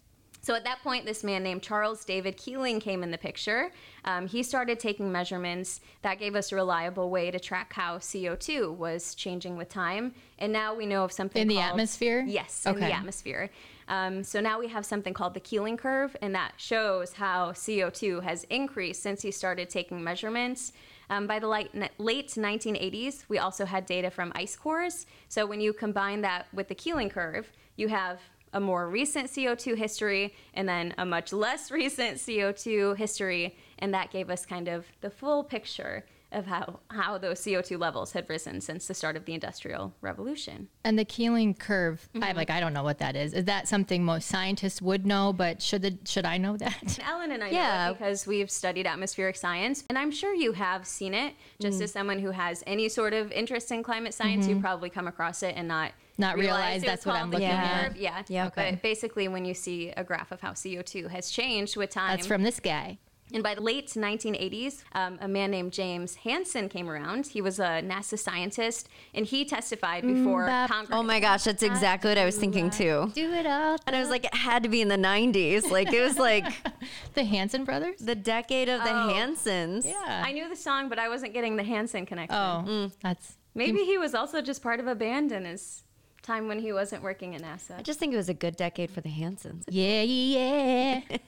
So 0.44 0.54
at 0.54 0.64
that 0.64 0.82
point, 0.82 1.06
this 1.06 1.24
man 1.24 1.42
named 1.42 1.62
Charles 1.62 2.04
David 2.04 2.36
Keeling 2.36 2.78
came 2.78 3.02
in 3.02 3.10
the 3.10 3.16
picture. 3.16 3.70
Um, 4.04 4.26
he 4.26 4.42
started 4.42 4.78
taking 4.78 5.10
measurements 5.10 5.80
that 6.02 6.18
gave 6.18 6.36
us 6.36 6.52
a 6.52 6.56
reliable 6.56 7.08
way 7.08 7.30
to 7.30 7.40
track 7.40 7.72
how 7.72 7.96
CO2 7.96 8.76
was 8.76 9.14
changing 9.14 9.56
with 9.56 9.70
time. 9.70 10.14
And 10.38 10.52
now 10.52 10.74
we 10.74 10.84
know 10.84 11.02
of 11.02 11.12
something 11.12 11.40
In 11.40 11.48
the 11.48 11.54
called- 11.54 11.70
atmosphere? 11.70 12.22
Yes, 12.28 12.66
in 12.66 12.74
the 12.74 12.92
atmosphere. 12.92 13.48
Um, 13.88 14.22
so 14.22 14.38
now 14.38 14.58
we 14.60 14.68
have 14.68 14.84
something 14.84 15.14
called 15.14 15.32
the 15.32 15.40
Keeling 15.40 15.78
curve, 15.78 16.14
and 16.20 16.34
that 16.34 16.52
shows 16.58 17.14
how 17.14 17.52
CO2 17.52 18.22
has 18.22 18.44
increased 18.44 19.02
since 19.02 19.22
he 19.22 19.30
started 19.30 19.70
taking 19.70 20.04
measurements. 20.04 20.74
Um, 21.08 21.26
by 21.26 21.38
the 21.38 21.48
late, 21.48 21.70
late 21.96 22.28
1980s, 22.28 23.24
we 23.30 23.38
also 23.38 23.64
had 23.64 23.86
data 23.86 24.10
from 24.10 24.30
ice 24.34 24.56
cores. 24.56 25.06
So 25.30 25.46
when 25.46 25.62
you 25.62 25.72
combine 25.72 26.20
that 26.20 26.48
with 26.52 26.68
the 26.68 26.74
Keeling 26.74 27.08
curve, 27.08 27.50
you 27.76 27.88
have 27.88 28.20
a 28.54 28.60
more 28.60 28.88
recent 28.88 29.28
CO2 29.28 29.76
history 29.76 30.32
and 30.54 30.66
then 30.68 30.94
a 30.96 31.04
much 31.04 31.32
less 31.32 31.70
recent 31.82 32.16
CO2 32.16 32.96
history, 32.96 33.56
and 33.78 33.92
that 33.92 34.10
gave 34.10 34.30
us 34.30 34.46
kind 34.46 34.68
of 34.68 34.86
the 35.02 35.10
full 35.10 35.44
picture 35.44 36.06
of 36.32 36.46
how, 36.46 36.80
how 36.90 37.16
those 37.16 37.38
CO2 37.40 37.78
levels 37.78 38.10
had 38.12 38.28
risen 38.28 38.60
since 38.60 38.88
the 38.88 38.94
start 38.94 39.14
of 39.16 39.24
the 39.24 39.34
Industrial 39.34 39.94
Revolution. 40.00 40.66
And 40.82 40.98
the 40.98 41.04
Keeling 41.04 41.54
curve, 41.54 42.08
I 42.20 42.32
like 42.32 42.50
I 42.50 42.58
don't 42.58 42.72
know 42.72 42.82
what 42.82 42.98
that 42.98 43.14
is. 43.14 43.34
Is 43.34 43.44
that 43.44 43.68
something 43.68 44.02
most 44.04 44.26
scientists 44.28 44.82
would 44.82 45.06
know, 45.06 45.32
but 45.32 45.62
should 45.62 45.82
the 45.82 45.96
should 46.04 46.24
I 46.24 46.38
know 46.38 46.56
that? 46.56 46.98
Ellen 47.08 47.30
and 47.30 47.44
I 47.44 47.50
Yeah. 47.50 47.92
because 47.92 48.26
we've 48.26 48.50
studied 48.50 48.84
atmospheric 48.84 49.36
science, 49.36 49.84
and 49.88 49.96
I'm 49.96 50.10
sure 50.10 50.34
you 50.34 50.52
have 50.54 50.84
seen 50.88 51.14
it. 51.14 51.34
Just 51.60 51.78
Mm. 51.78 51.84
as 51.84 51.92
someone 51.92 52.18
who 52.18 52.30
has 52.32 52.64
any 52.66 52.88
sort 52.88 53.12
of 53.12 53.30
interest 53.30 53.70
in 53.70 53.84
climate 53.84 54.12
science, 54.14 54.48
you 54.48 54.58
probably 54.58 54.90
come 54.90 55.06
across 55.06 55.42
it 55.44 55.54
and 55.56 55.68
not 55.68 55.90
Mm-hmm. 55.90 56.00
Not 56.18 56.38
realize 56.38 56.82
it 56.82 56.86
that's 56.86 57.04
what 57.06 57.16
I'm 57.16 57.30
looking 57.30 57.48
Keeling 57.48 57.60
at. 57.62 57.88
curve. 57.88 57.96
Yeah, 57.96 58.22
Yeah, 58.28 58.46
okay. 58.48 58.70
But 58.72 58.82
basically, 58.82 59.26
when 59.28 59.44
you 59.44 59.54
see 59.54 59.90
a 59.96 60.04
graph 60.04 60.30
of 60.32 60.40
how 60.40 60.52
CO2 60.52 61.10
has 61.10 61.30
changed 61.30 61.76
with 61.76 61.90
time, 61.90 62.16
That's 62.16 62.26
from 62.26 62.42
this 62.44 62.60
guy. 62.60 62.98
and 63.32 63.42
by 63.42 63.54
the 63.56 63.60
late 63.62 63.88
1980s, 63.88 64.84
um, 64.92 65.18
a 65.20 65.26
man 65.26 65.50
named 65.50 65.72
James 65.72 66.14
Hansen 66.16 66.68
came 66.68 66.88
around. 66.88 67.26
He 67.28 67.40
was 67.40 67.58
a 67.58 67.82
NASA 67.82 68.16
scientist, 68.16 68.88
and 69.12 69.26
he 69.26 69.44
testified 69.44 70.02
before 70.06 70.46
bap- 70.46 70.70
Congress. 70.70 70.96
Oh 70.96 71.02
my 71.02 71.18
gosh, 71.18 71.42
that's 71.44 71.62
exactly 71.64 72.10
what 72.10 72.18
I 72.18 72.24
was 72.26 72.36
thinking 72.36 72.70
too. 72.70 73.10
Do 73.14 73.32
it 73.32 73.46
all. 73.46 73.76
And 73.86 73.96
I 73.96 73.98
was 73.98 74.08
like, 74.10 74.24
it 74.24 74.34
had 74.34 74.62
to 74.62 74.68
be 74.68 74.80
in 74.82 74.88
the 74.88 74.96
90s. 74.98 75.68
Like, 75.70 75.92
it 75.92 76.00
was 76.00 76.16
like 76.18 76.44
The 77.14 77.24
Hansen 77.24 77.64
brothers? 77.64 77.98
the 77.98 78.14
decade 78.14 78.68
of 78.68 78.84
the 78.84 78.92
Oh. 78.94 79.08
Hansons. 79.08 79.84
yeah. 79.84 80.22
I 80.24 80.30
knew 80.32 80.48
the 80.48 80.54
song, 80.56 80.88
but 80.88 80.98
I 81.00 81.08
wasn't 81.08 81.32
getting 81.34 81.56
the 81.56 81.64
Hansen 81.64 82.06
connection. 82.06 82.36
oh, 82.38 82.90
that's 83.02 83.36
Maybe 83.56 83.84
he 83.84 83.96
was 83.98 84.14
also 84.16 84.42
just 84.42 84.62
part 84.64 84.80
of 84.80 84.88
a 84.88 84.96
band 84.96 85.30
in 85.30 85.44
his 85.44 85.83
time 86.24 86.48
when 86.48 86.58
he 86.58 86.72
wasn't 86.72 87.02
working 87.02 87.34
at 87.34 87.42
NASA. 87.42 87.78
I 87.78 87.82
just 87.82 87.98
think 87.98 88.12
it 88.12 88.16
was 88.16 88.28
a 88.28 88.34
good 88.34 88.56
decade 88.56 88.90
for 88.90 89.00
the 89.00 89.08
Hansons. 89.08 89.64
yeah, 89.68 90.02
yeah. 90.02 91.00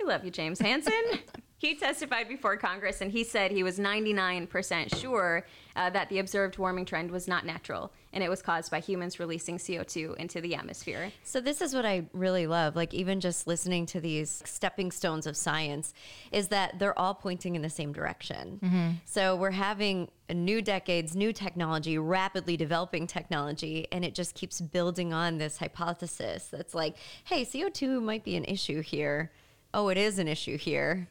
We 0.00 0.06
love 0.06 0.24
you, 0.24 0.30
James 0.30 0.58
Hansen. 0.58 0.92
he 1.58 1.74
testified 1.74 2.28
before 2.28 2.56
Congress 2.56 3.00
and 3.00 3.10
he 3.10 3.24
said 3.24 3.50
he 3.50 3.62
was 3.62 3.78
99% 3.78 5.00
sure 5.00 5.46
uh, 5.74 5.90
that 5.90 6.08
the 6.08 6.18
observed 6.18 6.58
warming 6.58 6.84
trend 6.84 7.10
was 7.10 7.26
not 7.26 7.46
natural 7.46 7.92
and 8.12 8.22
it 8.22 8.28
was 8.28 8.42
caused 8.42 8.70
by 8.70 8.80
humans 8.80 9.18
releasing 9.18 9.58
CO2 9.58 10.16
into 10.16 10.40
the 10.40 10.54
atmosphere. 10.54 11.12
So 11.22 11.40
this 11.40 11.60
is 11.60 11.74
what 11.74 11.84
I 11.84 12.04
really 12.12 12.46
love, 12.46 12.76
like 12.76 12.94
even 12.94 13.20
just 13.20 13.46
listening 13.46 13.86
to 13.86 14.00
these 14.00 14.42
stepping 14.46 14.90
stones 14.90 15.26
of 15.26 15.36
science, 15.36 15.92
is 16.32 16.48
that 16.48 16.78
they're 16.78 16.98
all 16.98 17.14
pointing 17.14 17.56
in 17.56 17.62
the 17.62 17.70
same 17.70 17.92
direction. 17.92 19.00
So 19.04 19.36
we're 19.36 19.50
having 19.50 20.08
new 20.32 20.62
decades, 20.62 21.14
new 21.14 21.32
technology, 21.32 21.98
rapidly 21.98 22.56
developing 22.56 23.06
technology, 23.06 23.86
and 23.92 24.04
it 24.04 24.14
just 24.14 24.34
keeps 24.34 24.60
building 24.60 25.12
on 25.12 25.38
this 25.38 25.58
hypothesis 25.58 26.48
that's 26.48 26.74
like, 26.74 26.96
hey, 27.24 27.44
CO2 27.44 28.02
might 28.02 28.24
be 28.24 28.36
an 28.36 28.44
issue 28.44 28.80
here. 28.82 29.30
Oh, 29.74 29.88
it 29.88 29.98
is 29.98 30.18
an 30.18 30.26
issue 30.26 30.56
here. 30.56 31.06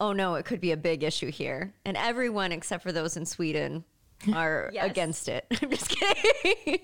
Oh 0.00 0.12
no, 0.12 0.34
it 0.36 0.44
could 0.46 0.60
be 0.60 0.72
a 0.72 0.76
big 0.76 1.02
issue 1.04 1.30
here. 1.30 1.74
And 1.84 1.96
everyone 1.96 2.52
except 2.52 2.82
for 2.82 2.90
those 2.92 3.16
in 3.16 3.26
Sweden 3.26 3.84
are 4.32 4.70
Yes. 4.74 4.90
against 4.90 5.28
it. 5.28 5.46
I'm 5.62 5.70
just 5.70 5.88
kidding. 5.90 6.78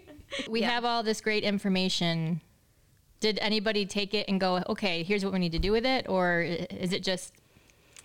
We 0.50 0.60
Yeah. 0.60 0.70
have 0.70 0.84
all 0.84 1.02
this 1.02 1.20
great 1.22 1.42
information. 1.42 2.42
Did 3.20 3.38
anybody 3.40 3.86
take 3.86 4.12
it 4.12 4.26
and 4.28 4.38
go, 4.38 4.62
okay, 4.68 5.02
here's 5.02 5.24
what 5.24 5.32
we 5.32 5.38
need 5.38 5.52
to 5.52 5.58
do 5.58 5.72
with 5.72 5.86
it? 5.86 6.06
Or 6.08 6.42
is 6.42 6.92
it 6.92 7.02
just, 7.02 7.32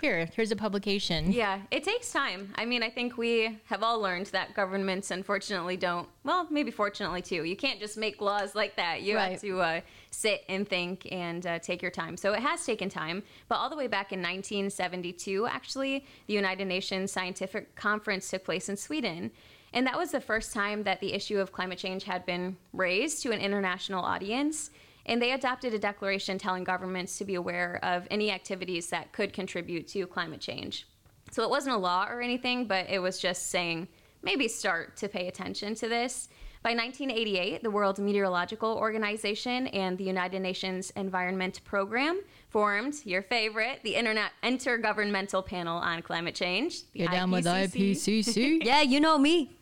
here, 0.02 0.28
here's 0.36 0.52
a 0.52 0.56
publication? 0.56 1.32
Yeah, 1.32 1.62
it 1.70 1.84
takes 1.84 2.12
time. 2.12 2.54
I 2.56 2.66
mean, 2.66 2.84
I 2.84 2.90
think 2.90 3.18
we 3.18 3.60
have 3.66 3.84
all 3.84 4.00
learned 4.00 4.26
that 4.28 4.54
governments 4.56 5.12
unfortunately 5.12 5.78
don't, 5.78 6.08
well, 6.24 6.48
maybe 6.50 6.72
fortunately 6.72 7.22
too. 7.22 7.44
You 7.44 7.56
can't 7.56 7.80
just 7.80 7.98
make 7.98 8.20
laws 8.20 8.56
like 8.56 8.76
that. 8.76 9.04
You 9.04 9.16
Right. 9.16 9.34
have 9.34 9.42
to 9.42 9.62
uh, 9.62 9.82
sit 10.10 10.44
and 10.50 10.68
think 10.68 11.08
and 11.12 11.46
uh, 11.46 11.60
take 11.60 11.82
your 11.82 11.92
time. 11.92 12.18
So 12.18 12.34
it 12.34 12.40
has 12.40 12.66
taken 12.66 12.90
time. 12.90 13.24
But 13.48 13.56
all 13.56 13.70
the 13.70 13.76
way 13.78 13.88
back 13.88 14.12
in 14.12 14.20
1972, 14.20 15.46
actually, 15.48 16.06
the 16.28 16.34
United 16.34 16.66
Nations 16.66 17.12
Scientific 17.12 17.76
Conference 17.76 18.30
took 18.30 18.44
place 18.44 18.70
in 18.70 18.76
Sweden. 18.78 19.32
And 19.74 19.88
that 19.88 19.98
was 19.98 20.12
the 20.12 20.20
first 20.20 20.54
time 20.54 20.84
that 20.84 21.00
the 21.00 21.14
issue 21.14 21.40
of 21.40 21.52
climate 21.54 21.78
change 21.78 22.04
had 22.04 22.26
been 22.26 22.58
raised 22.74 23.24
to 23.24 23.32
an 23.32 23.40
international 23.40 24.04
audience. 24.04 24.70
And 25.06 25.22
they 25.22 25.32
adopted 25.32 25.74
a 25.74 25.80
declaration 25.80 26.38
telling 26.38 26.64
governments 26.64 27.18
to 27.18 27.26
be 27.26 27.36
aware 27.36 27.80
of 27.84 28.08
any 28.12 28.32
activities 28.32 28.90
that 28.90 29.12
could 29.12 29.34
contribute 29.34 29.88
to 29.90 30.06
climate 30.08 30.42
change. 30.42 30.88
So 31.32 31.44
it 31.44 31.50
wasn't 31.50 31.76
a 31.76 31.80
law 31.80 32.08
or 32.10 32.22
anything, 32.22 32.66
but 32.66 32.90
it 32.90 33.00
was 33.00 33.20
just 33.20 33.50
saying 33.50 33.88
maybe 34.22 34.48
start 34.48 34.98
to 34.98 35.08
pay 35.08 35.28
attention 35.28 35.76
to 35.76 35.88
this. 35.88 36.30
By 36.64 36.76
1988, 36.76 37.64
the 37.64 37.72
World 37.72 37.98
Meteorological 37.98 38.76
Organization 38.78 39.66
and 39.68 39.98
the 39.98 40.04
United 40.04 40.42
Nations 40.42 40.92
Environment 40.96 41.60
Program 41.64 42.22
formed 42.50 42.94
your 43.04 43.24
favorite, 43.24 43.80
the 43.84 43.96
Internet 43.96 44.32
Intergovernmental 44.44 45.44
Panel 45.44 45.78
on 45.78 46.04
Climate 46.04 46.36
Change. 46.36 46.84
You're 46.94 47.08
down 47.08 47.32
with 47.32 47.46
IPCC? 47.46 48.64
yeah, 48.64 48.82
you 48.82 49.00
know 49.00 49.18
me. 49.18 49.58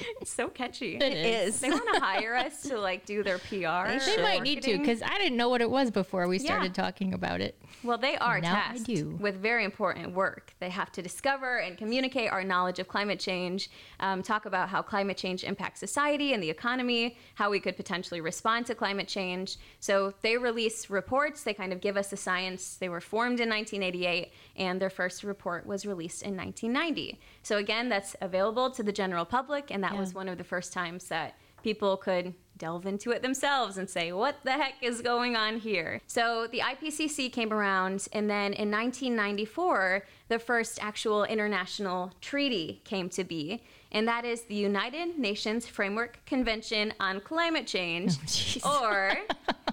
It's 0.20 0.32
so 0.32 0.48
catchy. 0.48 0.96
It 0.96 1.02
is. 1.12 1.54
Is. 1.56 1.60
They 1.60 1.70
want 1.70 1.94
to 1.94 2.00
hire 2.00 2.34
us 2.34 2.62
to 2.62 2.78
like 2.78 3.04
do 3.04 3.22
their 3.22 3.38
PR. 3.38 3.88
They 3.88 3.98
They 4.16 4.22
might 4.22 4.42
need 4.42 4.62
to 4.62 4.78
because 4.78 5.02
I 5.02 5.18
didn't 5.18 5.36
know 5.36 5.48
what 5.48 5.60
it 5.60 5.70
was 5.70 5.90
before 5.90 6.26
we 6.28 6.38
Yeah. 6.38 6.44
started 6.46 6.74
talking 6.74 7.12
about 7.14 7.40
it. 7.40 7.56
Well, 7.82 7.98
they 7.98 8.16
are 8.16 8.40
Now 8.40 8.52
I 8.54 8.72
tasked 8.72 8.86
do. 8.86 9.16
with 9.20 9.36
very 9.36 9.64
important 9.64 10.14
work. 10.14 10.54
They 10.60 10.70
have 10.70 10.90
to 10.92 11.02
discover 11.02 11.58
and 11.58 11.76
communicate 11.76 12.30
our 12.30 12.42
knowledge 12.42 12.78
of 12.78 12.88
climate 12.88 13.20
change, 13.20 13.70
um, 14.00 14.22
talk 14.22 14.46
about 14.46 14.68
how 14.70 14.80
climate 14.80 15.16
change 15.18 15.44
impacts 15.44 15.80
society 15.80 16.32
and 16.32 16.42
the 16.42 16.48
economy, 16.50 17.18
how 17.34 17.50
we 17.50 17.60
could 17.60 17.76
potentially 17.76 18.20
respond 18.20 18.66
to 18.66 18.74
climate 18.74 19.08
change. 19.08 19.58
So 19.80 20.14
they 20.22 20.38
release 20.38 20.88
reports. 20.88 21.42
They 21.42 21.54
kind 21.54 21.72
of 21.72 21.80
give 21.80 21.96
us 21.96 22.08
the 22.08 22.16
science. 22.16 22.76
They 22.76 22.88
were 22.88 23.00
formed 23.02 23.40
in 23.40 23.48
1988, 23.50 24.32
and 24.56 24.80
their 24.80 24.90
first 24.90 25.22
report 25.24 25.66
was 25.66 25.84
released 25.84 26.22
in 26.22 26.36
1990. 26.36 27.18
So 27.44 27.58
again, 27.58 27.88
that's 27.90 28.16
available 28.22 28.70
to 28.70 28.82
the 28.82 28.90
general 28.92 29.24
public, 29.26 29.70
and 29.70 29.84
that 29.84 29.92
Yeah. 29.92 30.00
was 30.00 30.14
one 30.14 30.28
of 30.28 30.38
the 30.38 30.44
first 30.44 30.72
times 30.72 31.08
that 31.08 31.34
people 31.62 31.96
could 31.96 32.34
delve 32.56 32.86
into 32.86 33.10
it 33.10 33.20
themselves 33.20 33.76
and 33.78 33.88
say, 33.88 34.12
what 34.12 34.36
the 34.44 34.52
heck 34.52 34.74
is 34.82 35.00
going 35.02 35.34
on 35.36 35.58
here? 35.58 36.00
So 36.06 36.46
the 36.46 36.60
IPCC 36.62 37.28
came 37.30 37.52
around, 37.52 38.06
and 38.12 38.30
then 38.30 38.52
in 38.54 38.70
1994, 38.70 40.06
the 40.28 40.38
first 40.38 40.78
actual 40.82 41.24
international 41.24 42.12
treaty 42.20 42.80
came 42.84 43.08
to 43.10 43.24
be, 43.24 43.62
and 43.92 44.06
that 44.08 44.24
is 44.24 44.42
the 44.42 44.54
United 44.54 45.18
Nations 45.18 45.66
Framework 45.66 46.18
Convention 46.26 46.94
on 47.00 47.20
Climate 47.20 47.66
Change, 47.66 48.12
oh, 48.18 48.20
jeez. 48.26 48.64
or 48.64 49.16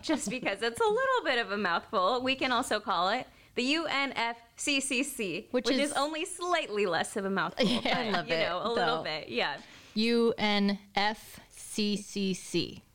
just 0.02 0.30
because 0.30 0.62
it's 0.62 0.80
a 0.82 0.84
little 0.84 1.24
bit 1.24 1.38
of 1.40 1.52
a 1.52 1.58
mouthful, 1.58 2.22
we 2.22 2.36
can 2.36 2.52
also 2.52 2.80
call 2.80 3.10
it 3.10 3.28
the 3.56 3.76
UNFCCC, 3.76 5.48
which, 5.52 5.66
Which 5.66 5.76
is, 5.76 5.92
is- 5.92 5.98
only 5.98 6.26
slightly 6.26 6.86
less 6.86 7.16
of 7.16 7.26
a 7.26 7.30
mouthful. 7.30 7.66
Yeah. 7.68 7.80
but, 7.84 7.94
I 7.98 8.10
love 8.12 8.28
you 8.30 8.36
it, 8.36 8.48
know, 8.48 8.62
a 8.64 8.72
little 8.72 9.04
bit. 9.04 9.30
Yeah, 9.30 9.58
UNFCCC. 9.96 10.78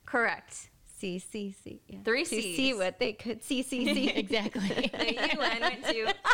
correct. 0.07 0.69
CCC. 1.03 1.21
C 1.31 1.55
C. 1.63 1.81
yeah. 1.89 1.99
Three 2.07 2.25
to 2.25 2.41
see 2.41 2.73
what 2.73 2.99
they 2.99 3.13
could 3.13 3.45
see 3.45 3.63
C 3.63 3.85
C. 3.93 4.09
Exactly. 4.17 4.67
the 4.67 5.29
UN 5.39 5.61
went 5.61 5.85
to. 5.85 6.15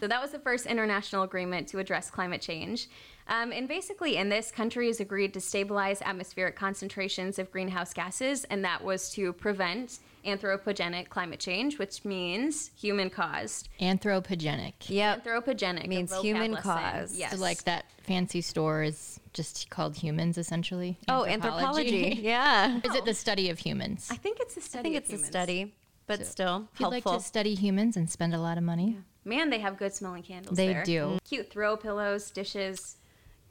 So 0.00 0.08
that 0.08 0.20
was 0.20 0.32
the 0.32 0.40
first 0.40 0.66
international 0.66 1.22
agreement 1.22 1.68
to 1.68 1.78
address 1.78 2.10
climate 2.10 2.42
change. 2.42 2.88
Um, 3.32 3.50
and 3.50 3.66
basically, 3.66 4.16
in 4.18 4.28
this, 4.28 4.50
countries 4.50 5.00
agreed 5.00 5.32
to 5.32 5.40
stabilize 5.40 6.02
atmospheric 6.02 6.54
concentrations 6.54 7.38
of 7.38 7.50
greenhouse 7.50 7.94
gases, 7.94 8.44
and 8.44 8.62
that 8.62 8.84
was 8.84 9.08
to 9.14 9.32
prevent 9.32 10.00
anthropogenic 10.26 11.08
climate 11.08 11.40
change, 11.40 11.78
which 11.78 12.04
means 12.04 12.70
human 12.78 13.08
caused. 13.08 13.70
Anthropogenic. 13.80 14.74
Yeah. 14.88 15.16
Anthropogenic 15.16 15.84
a 15.84 15.88
Means 15.88 16.14
human 16.20 16.52
lesson. 16.52 16.70
caused. 16.72 17.16
Yes. 17.16 17.32
So 17.32 17.38
like 17.38 17.64
that 17.64 17.86
fancy 18.02 18.42
store 18.42 18.82
is 18.82 19.18
just 19.32 19.70
called 19.70 19.96
humans, 19.96 20.36
essentially. 20.36 20.98
Oh, 21.08 21.24
Anthropologie. 21.26 22.22
Yeah. 22.22 22.80
Is 22.84 22.94
it 22.94 23.06
the 23.06 23.14
study 23.14 23.48
of 23.48 23.58
humans? 23.58 24.08
I 24.12 24.16
think 24.16 24.40
it's 24.40 24.58
a 24.58 24.60
study. 24.60 24.80
I 24.80 24.82
think 24.82 24.96
of 24.96 25.02
it's 25.04 25.10
humans. 25.10 25.28
a 25.28 25.32
study, 25.32 25.74
but 26.06 26.26
still 26.26 26.68
If 26.74 26.80
you'd 26.80 26.88
like 26.88 27.02
helpful. 27.04 27.18
to 27.18 27.24
study 27.26 27.54
humans 27.54 27.96
and 27.96 28.10
spend 28.10 28.34
a 28.34 28.38
lot 28.38 28.58
of 28.58 28.62
money, 28.64 28.98
Man, 29.24 29.50
they 29.50 29.60
have 29.60 29.78
good 29.78 29.94
smelling 29.94 30.22
candles. 30.22 30.56
they 30.56 30.68
there. 30.72 30.84
do. 30.84 31.18
Cute 31.24 31.48
throw 31.50 31.76
pillows, 31.76 32.30
dishes. 32.30 32.96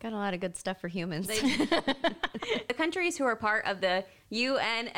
Got 0.02 0.14
a 0.14 0.16
lot 0.16 0.34
of 0.34 0.40
good 0.40 0.58
stuff 0.58 0.82
for 0.82 0.88
humans. 0.88 1.30
The 2.68 2.74
countries 2.74 3.18
who 3.18 3.24
are 3.26 3.36
part 3.36 3.66
of 3.66 3.82
the 3.82 4.04
UNFCCC 4.32 4.96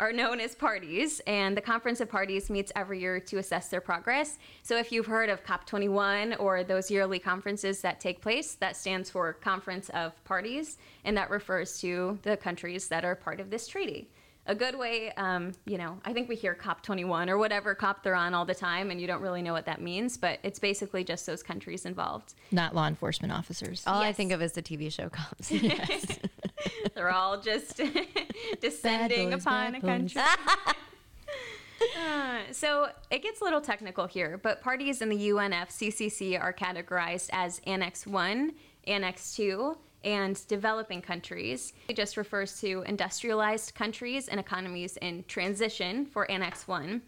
are 0.00 0.12
known 0.12 0.40
as 0.40 0.54
parties, 0.54 1.20
and 1.26 1.56
the 1.56 1.60
Conference 1.60 2.00
of 2.00 2.08
Parties 2.08 2.48
meets 2.50 2.72
every 2.74 3.00
year 3.00 3.20
to 3.20 3.38
assess 3.38 3.68
their 3.68 3.80
progress. 3.80 4.38
So, 4.62 4.76
if 4.78 4.90
you've 4.92 5.06
heard 5.06 5.28
of 5.28 5.44
COP21 5.44 6.40
or 6.40 6.64
those 6.64 6.90
yearly 6.90 7.18
conferences 7.18 7.80
that 7.82 8.00
take 8.00 8.22
place, 8.22 8.54
that 8.54 8.76
stands 8.76 9.10
for 9.10 9.34
Conference 9.34 9.90
of 9.90 10.12
Parties, 10.24 10.78
and 11.04 11.16
that 11.16 11.28
refers 11.30 11.78
to 11.80 12.18
the 12.22 12.36
countries 12.36 12.88
that 12.88 13.04
are 13.04 13.14
part 13.14 13.40
of 13.40 13.50
this 13.50 13.68
treaty. 13.68 14.08
A 14.48 14.54
good 14.54 14.78
way, 14.78 15.12
um, 15.16 15.52
you 15.64 15.76
know, 15.76 15.98
I 16.04 16.12
think 16.12 16.28
we 16.28 16.36
hear 16.36 16.54
COP21 16.54 17.28
or 17.28 17.36
whatever 17.36 17.74
COP 17.74 18.04
they're 18.04 18.14
on 18.14 18.32
all 18.32 18.44
the 18.44 18.54
time, 18.54 18.92
and 18.92 19.00
you 19.00 19.08
don't 19.08 19.20
really 19.20 19.42
know 19.42 19.52
what 19.52 19.66
that 19.66 19.80
means, 19.80 20.16
but 20.16 20.38
it's 20.44 20.60
basically 20.60 21.02
just 21.02 21.26
those 21.26 21.42
countries 21.42 21.84
involved. 21.84 22.34
Not 22.52 22.72
law 22.72 22.86
enforcement 22.86 23.32
officers. 23.32 23.82
All 23.88 24.00
I 24.00 24.12
think 24.12 24.30
of 24.30 24.40
is 24.40 24.52
the 24.52 24.62
TV 24.62 24.92
show 24.92 25.08
Cops. 25.08 25.48
They're 26.94 27.10
all 27.10 27.40
just 27.40 27.80
descending 28.60 29.30
boys, 29.30 29.42
upon 29.42 29.74
a 29.74 29.80
country. 29.80 30.22
Uh, 31.98 32.38
so 32.52 32.88
it 33.10 33.22
gets 33.22 33.40
a 33.40 33.44
little 33.44 33.60
technical 33.60 34.06
here, 34.06 34.38
but 34.42 34.60
parties 34.60 35.02
in 35.02 35.08
the 35.08 35.28
UNFCCC 35.30 36.40
are 36.40 36.52
categorized 36.52 37.30
as 37.32 37.60
Annex 37.66 38.06
1, 38.06 38.52
Annex 38.86 39.34
2, 39.36 39.76
and 40.06 40.46
developing 40.46 41.02
countries. 41.02 41.72
It 41.88 41.96
just 41.96 42.16
refers 42.16 42.60
to 42.60 42.82
industrialized 42.86 43.74
countries 43.74 44.28
and 44.28 44.38
economies 44.38 44.96
in 44.98 45.24
transition 45.26 46.06
for 46.06 46.30
Annex 46.30 46.66
1. 46.68 47.02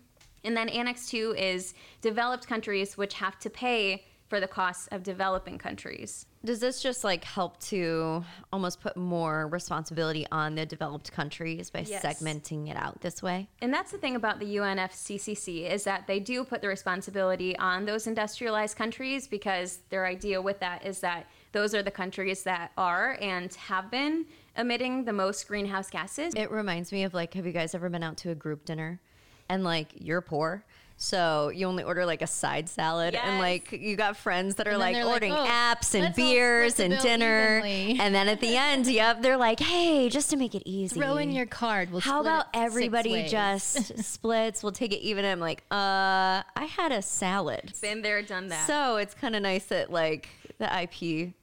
And 0.44 0.56
then 0.56 0.68
Annex 0.68 1.08
2 1.08 1.34
is 1.38 1.74
developed 2.00 2.46
countries 2.46 2.98
which 2.98 3.14
have 3.14 3.38
to 3.38 3.48
pay 3.50 4.04
for 4.28 4.40
the 4.40 4.48
costs 4.48 4.88
of 4.88 5.02
developing 5.02 5.56
countries. 5.56 6.26
Does 6.44 6.60
this 6.60 6.82
just 6.82 7.02
like 7.02 7.24
help 7.24 7.58
to 7.64 8.22
almost 8.52 8.80
put 8.80 8.96
more 8.96 9.48
responsibility 9.48 10.26
on 10.30 10.54
the 10.54 10.66
developed 10.66 11.10
countries 11.12 11.70
by 11.70 11.80
Yes. 11.80 12.04
segmenting 12.04 12.68
it 12.68 12.76
out 12.76 13.00
this 13.00 13.22
way? 13.22 13.48
And 13.62 13.72
that's 13.72 13.90
the 13.90 13.96
thing 13.98 14.16
about 14.16 14.38
the 14.38 14.56
UNFCCC 14.56 15.70
is 15.70 15.84
that 15.84 16.06
they 16.06 16.20
do 16.20 16.44
put 16.44 16.60
the 16.60 16.68
responsibility 16.68 17.56
on 17.58 17.86
those 17.86 18.06
industrialized 18.06 18.76
countries 18.76 19.26
because 19.26 19.78
their 19.88 20.04
idea 20.04 20.42
with 20.42 20.60
that 20.60 20.84
is 20.84 21.00
that 21.00 21.26
those 21.52 21.74
are 21.74 21.82
the 21.82 21.90
countries 21.90 22.42
that 22.44 22.72
are 22.76 23.16
and 23.20 23.52
have 23.54 23.90
been 23.90 24.26
emitting 24.56 25.04
the 25.04 25.12
most 25.12 25.46
greenhouse 25.48 25.88
gases. 25.90 26.34
It 26.34 26.50
reminds 26.50 26.92
me 26.92 27.04
of 27.04 27.14
like, 27.14 27.34
have 27.34 27.46
you 27.46 27.52
guys 27.52 27.74
ever 27.74 27.88
been 27.88 28.02
out 28.02 28.16
to 28.18 28.30
a 28.30 28.34
group 28.34 28.64
dinner 28.64 29.00
and 29.48 29.64
like 29.64 29.88
you're 29.98 30.20
poor? 30.20 30.64
So 31.00 31.50
you 31.54 31.68
only 31.68 31.84
order 31.84 32.04
like 32.04 32.22
a 32.22 32.26
side 32.26 32.68
salad, 32.68 33.14
and 33.14 33.38
like 33.38 33.70
you 33.70 33.94
got 33.94 34.16
friends 34.16 34.56
that 34.56 34.66
are 34.66 34.76
like 34.76 34.96
they're 34.96 35.04
like, 35.04 35.14
ordering 35.14 35.32
"Oh, 35.32 35.46
apps 35.46 35.94
and 35.94 36.12
beers 36.12 36.80
and 36.80 36.98
dinner, 36.98 37.58
evenly." 37.58 38.00
and 38.00 38.12
then 38.12 38.28
at 38.28 38.40
the 38.40 38.56
end, 38.56 38.88
yep, 38.88 39.22
they're 39.22 39.36
like, 39.36 39.60
"Hey, 39.60 40.08
just 40.08 40.28
to 40.30 40.36
make 40.36 40.56
it 40.56 40.64
easy, 40.66 40.98
Throw 40.98 41.18
in 41.18 41.30
your 41.30 41.46
card. 41.46 41.92
We'll 41.92 42.00
How 42.00 42.20
about 42.20 42.46
everybody 42.52 43.28
just 43.28 43.96
splits? 44.04 44.64
We'll 44.64 44.72
take 44.72 44.92
it 44.92 44.98
even." 44.98 45.24
I'm 45.24 45.38
like, 45.38 45.62
uh, 45.70 46.42
I 46.56 46.68
had 46.68 46.90
a 46.90 47.00
salad, 47.00 47.74
Been 47.80 48.02
there, 48.02 48.20
done 48.20 48.48
that. 48.48 48.66
so 48.66 48.96
it's 48.96 49.14
kind 49.14 49.36
of 49.36 49.42
nice 49.42 49.66
that 49.66 49.92
like 49.92 50.28
the 50.58 50.82
IP, 50.82 51.34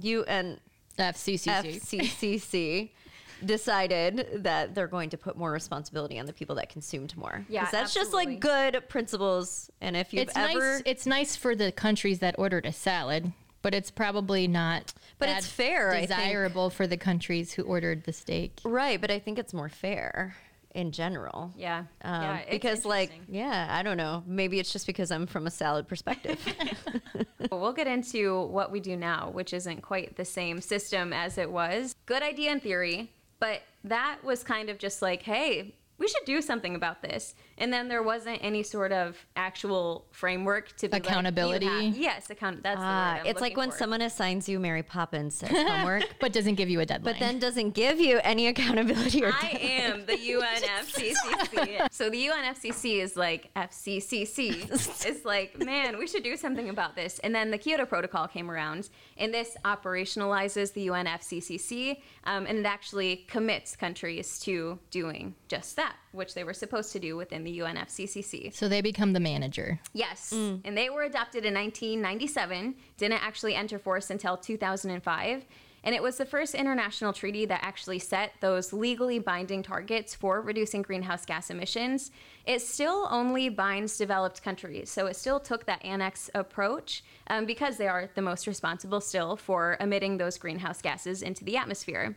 UN, 0.00 0.60
FCCC? 0.98 1.80
FCCC 1.80 2.90
decided 3.44 4.28
that 4.42 4.74
they're 4.74 4.86
going 4.86 5.10
to 5.10 5.16
put 5.16 5.36
more 5.36 5.50
responsibility 5.50 6.18
on 6.18 6.26
the 6.26 6.32
people 6.32 6.56
that 6.56 6.68
consumed 6.68 7.16
more. 7.16 7.44
Yeah, 7.48 7.68
that's 7.70 7.94
just 7.94 8.12
like 8.12 8.40
good 8.40 8.88
principles. 8.88 9.70
And 9.80 9.96
if 9.96 10.12
you've 10.12 10.28
It's 10.28 10.36
ever, 10.36 10.74
nice. 10.74 10.82
It's 10.84 11.06
nice 11.06 11.36
for 11.36 11.54
the 11.54 11.72
countries 11.72 12.18
that 12.20 12.38
ordered 12.38 12.66
a 12.66 12.72
salad, 12.72 13.32
but 13.62 13.74
it's 13.74 13.90
probably 13.90 14.46
not. 14.46 14.92
But 15.18 15.30
it's 15.30 15.46
fair. 15.46 15.98
Desirable 16.00 16.70
for 16.70 16.86
the 16.86 16.96
countries 16.96 17.52
who 17.52 17.62
ordered 17.62 18.04
the 18.04 18.12
steak. 18.12 18.60
right, 18.64 19.00
but 19.00 19.10
I 19.10 19.18
think 19.18 19.38
it's 19.38 19.54
more 19.54 19.68
fair 19.68 20.36
in 20.74 20.92
general. 20.92 21.52
yeah. 21.56 21.84
Um, 22.02 22.22
yeah 22.22 22.40
because 22.50 22.84
like 22.84 23.10
yeah 23.28 23.66
i 23.70 23.82
don't 23.82 23.96
know 23.96 24.22
maybe 24.26 24.60
it's 24.60 24.72
just 24.72 24.86
because 24.86 25.10
i'm 25.10 25.26
from 25.26 25.46
a 25.46 25.50
salad 25.50 25.88
perspective 25.88 26.38
Well, 27.50 27.60
we'll 27.60 27.72
get 27.72 27.86
into 27.88 28.42
what 28.46 28.70
we 28.70 28.78
do 28.80 28.96
now, 28.96 29.30
which 29.32 29.52
isn't 29.52 29.82
quite 29.82 30.16
the 30.16 30.24
same 30.24 30.60
system 30.60 31.12
as 31.12 31.36
it 31.38 31.50
was. 31.50 31.96
Good 32.06 32.22
idea 32.22 32.52
in 32.52 32.60
theory, 32.60 33.10
but 33.40 33.62
that 33.84 34.18
was 34.22 34.44
kind 34.44 34.68
of 34.70 34.78
just 34.78 35.02
like, 35.02 35.22
hey, 35.22 35.74
we 35.98 36.06
should 36.06 36.24
do 36.26 36.42
something 36.42 36.74
about 36.74 37.02
this. 37.02 37.34
And 37.60 37.72
then 37.72 37.88
there 37.88 38.02
wasn't 38.02 38.40
any 38.42 38.62
sort 38.62 38.90
of 38.90 39.16
actual 39.36 40.06
framework 40.10 40.74
to 40.78 40.88
be 40.88 40.92
like, 40.92 41.06
Accountability? 41.06 41.66
have- 41.66 41.96
yes, 41.96 42.30
account. 42.30 42.62
That's 42.62 42.80
the 42.80 42.84
ah, 42.84 43.12
word 43.14 43.20
I'm 43.20 43.26
it's 43.26 43.40
like 43.40 43.56
when 43.56 43.70
for. 43.70 43.76
someone 43.76 44.00
assigns 44.00 44.48
you 44.48 44.58
mary 44.58 44.82
poppins 44.82 45.42
homework 45.46 46.04
But 46.20 46.32
doesn't 46.32 46.54
give 46.56 46.68
you 46.70 46.80
a 46.80 46.86
deadline. 46.86 47.12
but 47.14 47.20
then 47.20 47.38
doesn't 47.38 47.72
give 47.72 48.00
you 48.00 48.18
any 48.24 48.46
accountability 48.48 49.22
or 49.22 49.32
I 49.32 49.50
am 49.60 50.06
the 50.06 50.16
UNFCCC. 50.16 51.88
so 51.92 52.10
the 52.10 52.26
UNFCCC 52.28 53.00
is 53.02 53.16
like 53.16 53.52
FCCC. 53.54 54.68
It's 55.10 55.24
like, 55.24 55.58
man, 55.58 55.98
we 55.98 56.06
should 56.06 56.22
do 56.22 56.36
something 56.36 56.68
about 56.68 56.96
this. 56.96 57.18
And 57.20 57.34
then 57.34 57.50
the 57.50 57.58
Kyoto 57.58 57.84
Protocol 57.84 58.26
came 58.28 58.50
around, 58.50 58.88
and 59.16 59.32
this 59.34 59.56
operationalizes 59.64 60.72
the 60.72 60.88
UNFCCC, 60.88 62.00
um, 62.24 62.46
and 62.46 62.58
it 62.58 62.66
actually 62.66 63.24
commits 63.28 63.76
countries 63.76 64.38
to 64.40 64.78
doing 64.90 65.34
just 65.48 65.76
that, 65.76 65.96
which 66.12 66.34
they 66.34 66.44
were 66.44 66.54
supposed 66.54 66.92
to 66.92 66.98
do 66.98 67.16
within 67.16 67.44
the 67.44 67.58
UNFCCC. 67.58 68.52
so 68.54 68.68
they 68.68 68.80
become 68.80 69.12
the 69.12 69.20
manager. 69.20 69.80
Yes. 69.92 70.32
And 70.32 70.76
they 70.76 70.90
were 70.90 71.02
adopted 71.02 71.44
in 71.44 71.54
1997, 71.54 72.74
didn't 72.96 73.22
actually 73.22 73.54
enter 73.54 73.78
force 73.78 74.10
until 74.10 74.36
2005. 74.36 75.44
And 75.82 75.94
it 75.94 76.02
was 76.02 76.18
the 76.18 76.26
first 76.26 76.54
international 76.54 77.12
treaty 77.12 77.46
that 77.46 77.60
actually 77.62 78.00
set 78.00 78.32
those 78.40 78.72
legally 78.72 79.18
binding 79.18 79.62
targets 79.62 80.14
for 80.14 80.40
reducing 80.42 80.82
greenhouse 80.82 81.24
gas 81.24 81.48
emissions. 81.48 82.10
It 82.44 82.60
still 82.60 83.08
only 83.10 83.48
binds 83.48 83.96
developed 83.96 84.42
countries. 84.42 84.90
So 84.90 85.06
it 85.06 85.16
still 85.16 85.40
took 85.40 85.64
that 85.66 85.82
annex 85.84 86.28
approach 86.34 87.02
um, 87.28 87.46
because 87.46 87.78
they 87.78 87.88
are 87.88 88.10
the 88.14 88.22
most 88.22 88.46
responsible 88.46 89.00
still 89.00 89.36
for 89.36 89.78
emitting 89.80 90.18
those 90.18 90.36
greenhouse 90.36 90.82
gases 90.82 91.22
into 91.22 91.44
the 91.44 91.56
atmosphere. 91.56 92.14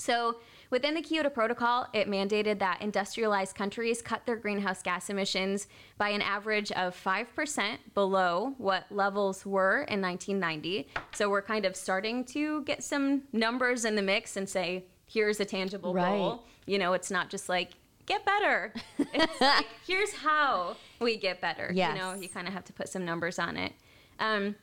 So, 0.00 0.36
within 0.70 0.94
the 0.94 1.02
Kyoto 1.02 1.28
Protocol, 1.28 1.86
it 1.92 2.08
mandated 2.08 2.58
that 2.60 2.80
industrialized 2.80 3.54
countries 3.54 4.00
cut 4.00 4.24
their 4.24 4.36
greenhouse 4.36 4.82
gas 4.82 5.10
emissions 5.10 5.66
by 5.98 6.08
an 6.08 6.22
average 6.22 6.72
of 6.72 6.96
5% 7.02 7.78
below 7.94 8.54
what 8.58 8.84
levels 8.90 9.44
were 9.44 9.82
in 9.82 10.00
1990. 10.00 10.88
So, 11.12 11.28
we're 11.28 11.42
kind 11.42 11.64
of 11.66 11.76
starting 11.76 12.24
to 12.26 12.62
get 12.62 12.82
some 12.82 13.22
numbers 13.32 13.84
in 13.84 13.94
the 13.94 14.02
mix 14.02 14.36
and 14.36 14.48
say, 14.48 14.86
here's 15.06 15.38
a 15.40 15.44
tangible 15.44 15.92
Right. 15.92 16.08
goal. 16.18 16.44
You 16.66 16.78
know, 16.78 16.94
it's 16.94 17.10
not 17.10 17.28
just 17.30 17.48
like, 17.48 17.72
get 18.06 18.24
better. 18.24 18.72
It's 19.12 19.40
like, 19.40 19.66
here's 19.86 20.12
how 20.14 20.76
we 21.00 21.16
get 21.16 21.40
better. 21.40 21.70
Yes. 21.74 21.94
You 21.96 22.00
know, 22.02 22.14
you 22.14 22.28
kind 22.28 22.46
of 22.48 22.54
have 22.54 22.64
to 22.64 22.72
put 22.72 22.88
some 22.88 23.04
numbers 23.04 23.38
on 23.38 23.56
it. 23.56 23.72
Um, 24.18 24.54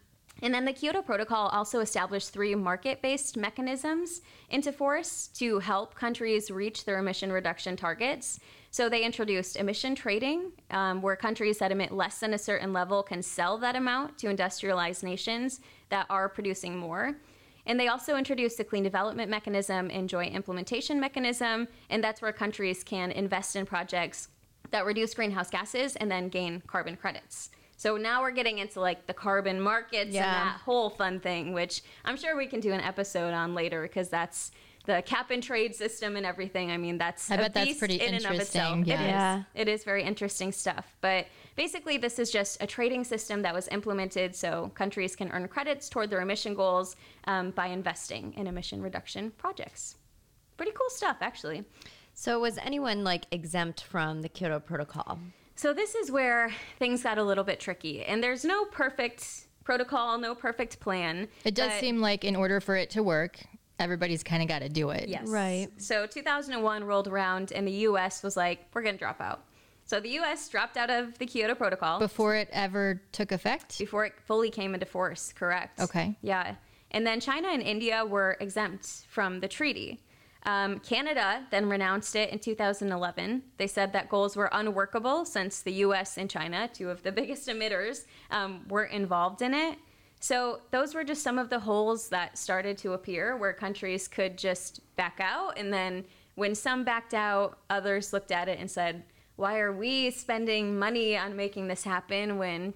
and 0.42 0.54
then 0.54 0.66
the 0.66 0.74
Kyoto 0.74 1.02
Protocol 1.02 1.50
also 1.50 1.80
established 1.80 2.30
three 2.30 2.54
market 2.56 3.02
based 3.02 3.38
mechanisms 3.38 4.22
into 4.50 4.72
force 4.72 5.28
to 5.36 5.60
help 5.60 5.96
countries 5.96 6.52
reach 6.52 6.86
their 6.86 7.00
emission 7.00 7.32
reduction 7.32 7.76
targets. 7.76 8.40
So 8.70 8.90
they 8.90 9.04
introduced 9.04 9.56
emission 9.56 9.96
trading, 9.96 10.52
um, 10.70 11.02
where 11.02 11.16
countries 11.16 11.58
that 11.58 11.72
emit 11.72 11.92
less 11.92 12.20
than 12.20 12.34
a 12.34 12.38
certain 12.38 12.74
level 12.74 13.02
can 13.02 13.24
sell 13.24 13.58
that 13.60 13.76
amount 13.76 14.18
to 14.20 14.30
industrialized 14.30 15.04
nations 15.04 15.62
that 15.90 16.06
are 16.10 16.30
producing 16.30 16.78
more. 16.78 17.18
And 17.66 17.80
they 17.80 17.88
also 17.88 18.16
introduced 18.16 18.58
the 18.58 18.64
Clean 18.64 18.84
Development 18.84 19.30
Mechanism 19.30 19.90
and 19.92 20.08
Joint 20.08 20.36
Implementation 20.36 21.00
Mechanism, 21.00 21.68
and 21.90 22.04
that's 22.04 22.22
where 22.22 22.32
countries 22.32 22.84
can 22.84 23.12
invest 23.12 23.56
in 23.56 23.66
projects 23.66 24.30
that 24.72 24.86
reduce 24.86 25.14
greenhouse 25.14 25.50
gases 25.50 25.96
and 25.98 26.10
then 26.10 26.30
gain 26.30 26.62
carbon 26.68 26.96
credits. 26.96 27.50
So 27.80 27.96
now 27.96 28.22
we're 28.22 28.32
getting 28.32 28.58
into 28.58 28.80
like 28.82 29.06
the 29.08 29.14
carbon 29.14 29.62
markets 29.62 30.14
Yeah. 30.14 30.24
and 30.26 30.50
that 30.50 30.62
whole 30.62 30.90
fun 30.90 31.20
thing, 31.20 31.54
which 31.54 31.84
I'm 32.04 32.18
sure 32.18 32.36
we 32.36 32.48
can 32.48 32.60
do 32.60 32.74
an 32.74 32.82
episode 32.82 33.34
on 33.34 33.54
later 33.54 33.84
because 33.84 34.10
that's 34.10 34.52
the 34.86 35.04
cap 35.06 35.32
and 35.32 35.44
trade 35.44 35.76
system 35.76 36.16
and 36.16 36.26
everything. 36.26 36.72
I 36.72 36.78
mean, 36.78 36.98
that's 36.98 37.30
I 37.30 37.38
bet 37.38 37.54
that's 37.54 37.78
pretty 37.78 37.96
in 38.02 38.16
and 38.16 38.26
of 38.26 38.32
itself. 38.40 38.74
interesting, 38.78 38.94
It 38.94 39.02
is. 39.02 39.08
yeah. 39.08 39.44
It 39.54 39.68
is 39.68 39.84
very 39.84 40.02
interesting 40.04 40.52
stuff. 40.52 40.96
But 41.02 41.28
basically, 41.56 41.98
this 41.98 42.18
is 42.20 42.32
just 42.32 42.64
a 42.64 42.68
trading 42.68 43.04
system 43.04 43.42
that 43.44 43.54
was 43.54 43.68
implemented 43.68 44.34
so 44.36 44.72
countries 44.76 45.16
can 45.16 45.30
earn 45.32 45.48
credits 45.50 45.88
toward 45.90 46.10
their 46.10 46.22
emission 46.22 46.56
goals 46.56 46.96
um, 47.26 47.52
by 47.52 47.68
investing 47.68 48.34
in 48.38 48.48
emission 48.48 48.82
reduction 48.82 49.32
projects. 49.32 49.96
Pretty 50.56 50.72
cool 50.72 50.90
stuff, 50.90 51.18
actually. 51.22 51.64
So 52.14 52.40
was 52.40 52.58
anyone 52.58 53.04
like 53.04 53.26
exempt 53.32 53.84
from 53.84 54.22
the 54.24 54.30
Kyoto 54.30 54.60
Protocol? 54.62 55.20
So 55.58 55.74
this 55.74 55.96
is 55.96 56.12
where 56.12 56.52
things 56.78 57.02
got 57.02 57.18
a 57.18 57.24
little 57.24 57.44
bit 57.44 57.60
tricky, 57.60 58.04
and 58.04 58.24
there's 58.24 58.46
no 58.46 58.66
perfect 58.66 59.48
protocol, 59.64 60.20
no 60.20 60.36
perfect 60.36 60.80
plan. 60.80 61.28
It 61.44 61.56
does 61.56 61.72
but- 61.72 61.80
seem 61.80 62.00
like 62.00 62.24
in 62.24 62.36
order 62.36 62.62
for 62.62 62.76
it 62.76 62.92
to 62.92 63.02
work, 63.02 63.40
everybody's 63.80 64.22
kind 64.22 64.44
of 64.44 64.48
got 64.48 64.60
to 64.60 64.70
do 64.70 64.92
it. 64.92 65.10
Yes. 65.10 65.28
Right. 65.28 65.70
So 65.78 66.06
2001 66.06 66.84
rolled 66.84 67.08
around, 67.08 67.52
and 67.52 67.68
the 67.68 67.72
U.S. 67.72 68.22
was 68.22 68.38
like, 68.38 68.66
"We're 68.72 68.84
going 68.84 68.96
to 68.96 69.00
drop 69.00 69.20
out." 69.20 69.46
So 69.84 70.00
the 70.00 70.10
U.S. 70.10 70.48
dropped 70.48 70.78
out 70.78 70.92
of 70.92 71.18
the 71.18 71.26
Kyoto 71.26 71.56
Protocol 71.56 71.98
Before 71.98 72.36
it 72.36 72.50
ever 72.52 73.02
took 73.12 73.32
effect? 73.32 73.80
before 73.80 74.06
it 74.06 74.14
fully 74.26 74.52
came 74.52 74.76
into 74.76 74.86
force. 74.86 75.34
Correct. 75.34 75.80
Okay. 75.80 76.16
Yeah, 76.22 76.54
and 76.92 77.06
then 77.06 77.20
China 77.20 77.48
and 77.48 77.64
India 77.64 78.06
were 78.06 78.38
exempt 78.40 79.06
from 79.10 79.40
the 79.40 79.48
treaty. 79.48 80.02
Um, 80.48 80.80
Canada 80.80 81.46
then 81.52 81.68
renounced 81.68 82.16
it 82.16 82.30
in 82.30 82.40
2011. 82.40 83.44
They 83.58 83.68
said 83.68 83.92
that 83.92 84.08
goals 84.08 84.38
were 84.38 84.50
unworkable 84.54 85.26
since 85.26 85.62
the 85.62 85.74
U.S. 85.74 86.18
and 86.18 86.30
China, 86.30 86.70
two 86.72 86.90
of 86.90 87.04
the 87.04 87.12
biggest 87.20 87.50
emitters, 87.50 88.06
um, 88.32 88.66
weren't 88.70 88.94
involved 88.94 89.42
in 89.42 89.54
it. 89.54 89.78
So 90.22 90.62
those 90.72 90.96
were 90.96 91.04
just 91.04 91.22
some 91.22 91.38
of 91.38 91.50
the 91.50 91.60
holes 91.60 92.08
that 92.10 92.38
started 92.38 92.78
to 92.80 92.94
appear 92.94 93.36
where 93.36 93.52
countries 93.52 94.08
could 94.08 94.38
just 94.38 94.80
back 94.96 95.20
out. 95.22 95.60
And 95.60 95.72
then 95.72 96.06
when 96.36 96.56
some 96.56 96.86
backed 96.86 97.14
out, 97.14 97.60
others 97.70 98.14
looked 98.14 98.32
at 98.32 98.48
it 98.48 98.58
and 98.58 98.72
said, 98.72 99.04
why 99.36 99.60
are 99.60 99.74
we 99.74 100.10
spending 100.12 100.80
money 100.80 101.18
on 101.18 101.36
making 101.36 101.68
this 101.68 101.84
happen 101.84 102.38
when 102.38 102.74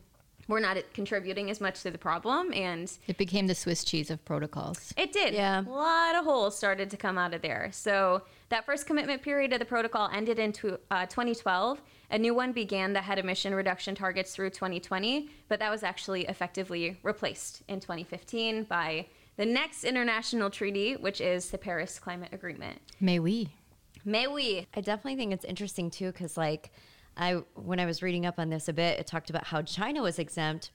we're 0.47 0.59
not 0.59 0.77
contributing 0.93 1.49
as 1.49 1.61
much 1.61 1.81
to 1.83 1.91
the 1.91 1.97
problem? 1.97 2.53
And 2.53 2.91
It 3.07 3.17
became 3.17 3.47
the 3.47 3.55
Swiss 3.55 3.83
cheese 3.83 4.09
of 4.11 4.23
protocols. 4.25 4.93
it 4.97 5.11
did. 5.11 5.33
Yeah. 5.33 5.61
A 5.61 5.69
lot 5.69 6.15
of 6.15 6.25
holes 6.25 6.57
started 6.57 6.89
to 6.89 6.97
come 6.97 7.17
out 7.17 7.33
of 7.33 7.41
there. 7.41 7.69
So 7.71 8.23
that 8.49 8.65
first 8.65 8.85
commitment 8.85 9.21
period 9.21 9.53
of 9.53 9.59
the 9.59 9.65
protocol 9.65 10.09
ended 10.13 10.39
in 10.39 10.51
tw- 10.53 10.79
uh, 10.89 11.05
2012. 11.05 11.81
A 12.11 12.17
new 12.17 12.33
one 12.33 12.51
began 12.51 12.91
that 12.93 13.03
had 13.03 13.19
emission 13.19 13.55
reduction 13.55 13.95
targets 13.95 14.35
through 14.35 14.49
2020, 14.49 15.29
but 15.47 15.59
that 15.59 15.71
was 15.71 15.83
actually 15.83 16.25
effectively 16.25 16.97
replaced 17.03 17.61
in 17.69 17.79
2015 17.79 18.63
by 18.65 19.05
the 19.37 19.45
next 19.45 19.85
international 19.85 20.49
treaty, 20.49 20.95
which 20.97 21.21
is 21.21 21.49
the 21.51 21.57
Paris 21.57 21.97
Climate 21.99 22.29
Agreement. 22.33 22.79
May 22.99 23.19
we? 23.19 23.49
May 24.03 24.27
we? 24.27 24.67
I 24.75 24.81
definitely 24.81 25.15
think 25.15 25.31
it's 25.31 25.45
interesting 25.45 25.89
too 25.89 26.11
because 26.11 26.35
like 26.35 26.71
I 27.17 27.41
when 27.55 27.79
I 27.79 27.85
was 27.85 28.01
reading 28.01 28.25
up 28.25 28.39
on 28.39 28.49
this 28.49 28.67
a 28.67 28.73
bit, 28.73 28.99
it 28.99 29.07
talked 29.07 29.29
about 29.29 29.45
how 29.47 29.61
China 29.61 30.01
was 30.01 30.19
exempt. 30.19 30.71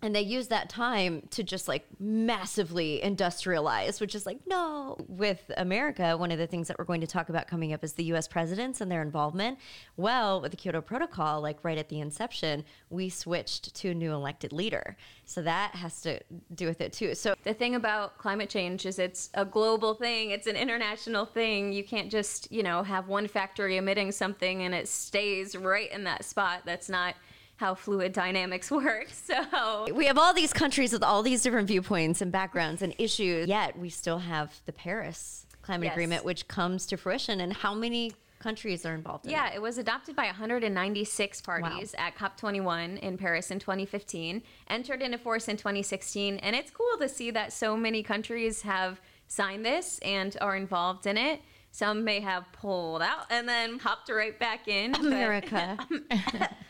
And 0.00 0.14
they 0.14 0.22
use 0.22 0.48
that 0.48 0.68
time 0.68 1.22
to 1.30 1.42
just 1.42 1.66
like 1.66 1.84
massively 1.98 3.00
industrialize, 3.02 4.00
which 4.00 4.14
is 4.14 4.26
like, 4.26 4.38
no. 4.46 4.96
With 5.08 5.50
America, 5.56 6.16
one 6.16 6.30
of 6.30 6.38
the 6.38 6.46
things 6.46 6.68
that 6.68 6.78
we're 6.78 6.84
going 6.84 7.00
to 7.00 7.06
talk 7.06 7.28
about 7.28 7.48
coming 7.48 7.72
up 7.72 7.82
is 7.82 7.94
the 7.94 8.04
US 8.12 8.28
presidents 8.28 8.80
and 8.80 8.90
their 8.92 9.02
involvement. 9.02 9.58
Well, 9.96 10.40
with 10.40 10.52
the 10.52 10.56
Kyoto 10.56 10.80
Protocol, 10.80 11.40
like 11.40 11.58
right 11.64 11.78
at 11.78 11.88
the 11.88 12.00
inception, 12.00 12.64
we 12.90 13.08
switched 13.08 13.74
to 13.74 13.90
a 13.90 13.94
new 13.94 14.12
elected 14.12 14.52
leader. 14.52 14.96
So 15.24 15.42
that 15.42 15.74
has 15.74 16.00
to 16.02 16.20
do 16.54 16.66
with 16.66 16.80
it 16.80 16.92
too. 16.92 17.16
So 17.16 17.34
The 17.42 17.54
thing 17.54 17.74
about 17.74 18.18
climate 18.18 18.50
change 18.50 18.86
is 18.86 18.98
it's 18.98 19.30
a 19.34 19.44
global 19.44 19.94
thing, 19.94 20.30
it's 20.30 20.46
an 20.46 20.56
international 20.56 21.26
thing. 21.26 21.72
You 21.72 21.82
can't 21.82 22.10
just, 22.10 22.52
you 22.52 22.62
know, 22.62 22.82
have 22.82 23.08
one 23.08 23.26
factory 23.26 23.76
emitting 23.76 24.12
something 24.12 24.62
and 24.62 24.74
it 24.74 24.86
stays 24.86 25.56
right 25.56 25.90
in 25.90 26.04
that 26.04 26.24
spot. 26.24 26.62
That's 26.64 26.88
not 26.88 27.14
how 27.58 27.74
fluid 27.74 28.12
dynamics 28.12 28.70
work. 28.82 29.08
So, 29.10 29.86
we 29.92 30.06
have 30.06 30.16
all 30.18 30.32
these 30.32 30.52
countries 30.52 30.92
with 30.92 31.02
all 31.02 31.22
these 31.22 31.42
different 31.42 31.68
viewpoints 31.68 32.20
and 32.22 32.32
backgrounds 32.32 32.82
and 32.82 32.94
issues, 32.98 33.46
yet 33.48 33.78
we 33.78 33.90
still 33.90 34.18
have 34.18 34.60
the 34.66 34.72
Paris 34.72 35.44
Climate 35.62 35.84
Yes. 35.86 35.92
Agreement, 35.92 36.24
which 36.24 36.48
comes 36.48 36.86
to 36.86 36.96
fruition. 36.96 37.40
And 37.42 37.52
how 37.52 37.74
many 37.74 38.12
countries 38.38 38.86
are 38.86 38.94
involved 38.94 39.24
in 39.26 39.30
it. 39.32 39.34
yeah, 39.34 39.48
it? 39.50 39.56
it 39.56 39.62
was 39.62 39.76
adopted 39.78 40.14
by 40.16 40.26
196 40.26 41.40
parties 41.42 41.94
at 41.98 42.14
COP21 42.16 42.98
in 43.00 43.18
Paris 43.18 43.50
in 43.50 43.58
2015, 43.58 44.42
entered 44.68 45.02
into 45.02 45.18
force 45.18 45.48
in 45.48 45.56
2016, 45.56 46.38
and 46.38 46.54
it's 46.56 46.70
cool 46.70 46.96
to 47.00 47.08
see 47.08 47.30
that 47.32 47.52
so 47.52 47.76
many 47.76 48.02
countries 48.02 48.62
have 48.62 49.00
signed 49.26 49.64
this 49.66 49.98
and 50.00 50.36
are 50.40 50.54
involved 50.56 51.06
in 51.06 51.16
it. 51.18 51.40
Some 51.72 52.04
may 52.04 52.20
have 52.20 52.44
pulled 52.52 53.02
out 53.02 53.26
and 53.30 53.46
then 53.48 53.78
hopped 53.78 54.08
right 54.08 54.38
back 54.38 54.68
in. 54.68 54.94
America. 54.94 55.76
but 55.90 56.52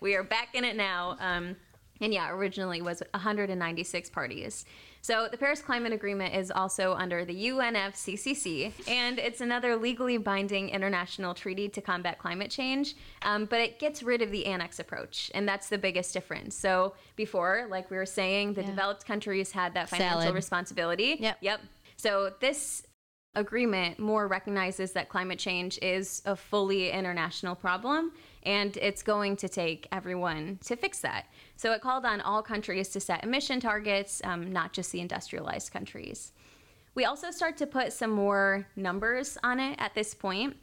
we 0.00 0.14
are 0.14 0.22
back 0.22 0.54
in 0.54 0.64
it 0.64 0.76
now. 0.76 1.16
Um, 1.20 1.56
and 2.00 2.12
yeah, 2.14 2.30
originally 2.30 2.80
was 2.80 3.02
196 3.12 4.10
parties. 4.10 4.64
So 5.00 5.28
the 5.30 5.36
Paris 5.36 5.60
Climate 5.60 5.92
Agreement 5.92 6.34
is 6.34 6.50
also 6.50 6.92
under 6.94 7.24
the 7.24 7.34
UNFCCC, 7.48 8.72
and 8.88 9.18
it's 9.18 9.40
another 9.40 9.76
legally 9.76 10.18
binding 10.18 10.68
international 10.68 11.34
treaty 11.34 11.68
to 11.70 11.80
combat 11.80 12.18
climate 12.18 12.50
change. 12.50 12.94
Um, 13.22 13.46
but 13.46 13.60
it 13.60 13.78
gets 13.78 14.02
rid 14.02 14.22
of 14.22 14.30
the 14.30 14.46
annex 14.46 14.78
approach, 14.78 15.30
and 15.34 15.48
that's 15.48 15.68
the 15.68 15.78
biggest 15.78 16.12
difference. 16.12 16.54
So 16.56 16.94
before, 17.16 17.66
like 17.70 17.90
we 17.90 17.96
were 17.96 18.06
saying, 18.06 18.54
the 18.54 18.60
Yeah. 18.62 18.66
developed 18.68 19.06
countries 19.06 19.50
had 19.52 19.74
that 19.74 19.88
financial 19.88 20.20
Salad. 20.20 20.34
responsibility. 20.34 21.16
Yep. 21.20 21.38
Yep. 21.40 21.60
So 21.96 22.32
this 22.40 22.84
agreement 23.34 23.98
more 23.98 24.26
recognizes 24.26 24.92
that 24.92 25.08
climate 25.08 25.38
change 25.38 25.78
is 25.80 26.22
a 26.24 26.34
fully 26.34 26.90
international 26.90 27.54
problem 27.54 28.12
and 28.42 28.76
it's 28.78 29.02
going 29.02 29.36
to 29.36 29.48
take 29.48 29.88
everyone 29.92 30.58
to 30.64 30.76
fix 30.76 31.00
that. 31.00 31.26
So 31.56 31.72
it 31.72 31.80
called 31.80 32.04
on 32.04 32.20
all 32.20 32.42
countries 32.42 32.88
to 32.90 33.00
set 33.00 33.24
emission 33.24 33.60
targets, 33.60 34.20
um, 34.24 34.52
not 34.52 34.72
just 34.72 34.92
the 34.92 35.00
industrialized 35.00 35.72
countries. 35.72 36.32
We 36.94 37.04
also 37.04 37.30
start 37.30 37.56
to 37.58 37.66
put 37.66 37.92
some 37.92 38.10
more 38.10 38.66
numbers 38.74 39.38
on 39.42 39.60
it 39.60 39.76
at 39.78 39.94
this 39.94 40.14
point. 40.14 40.56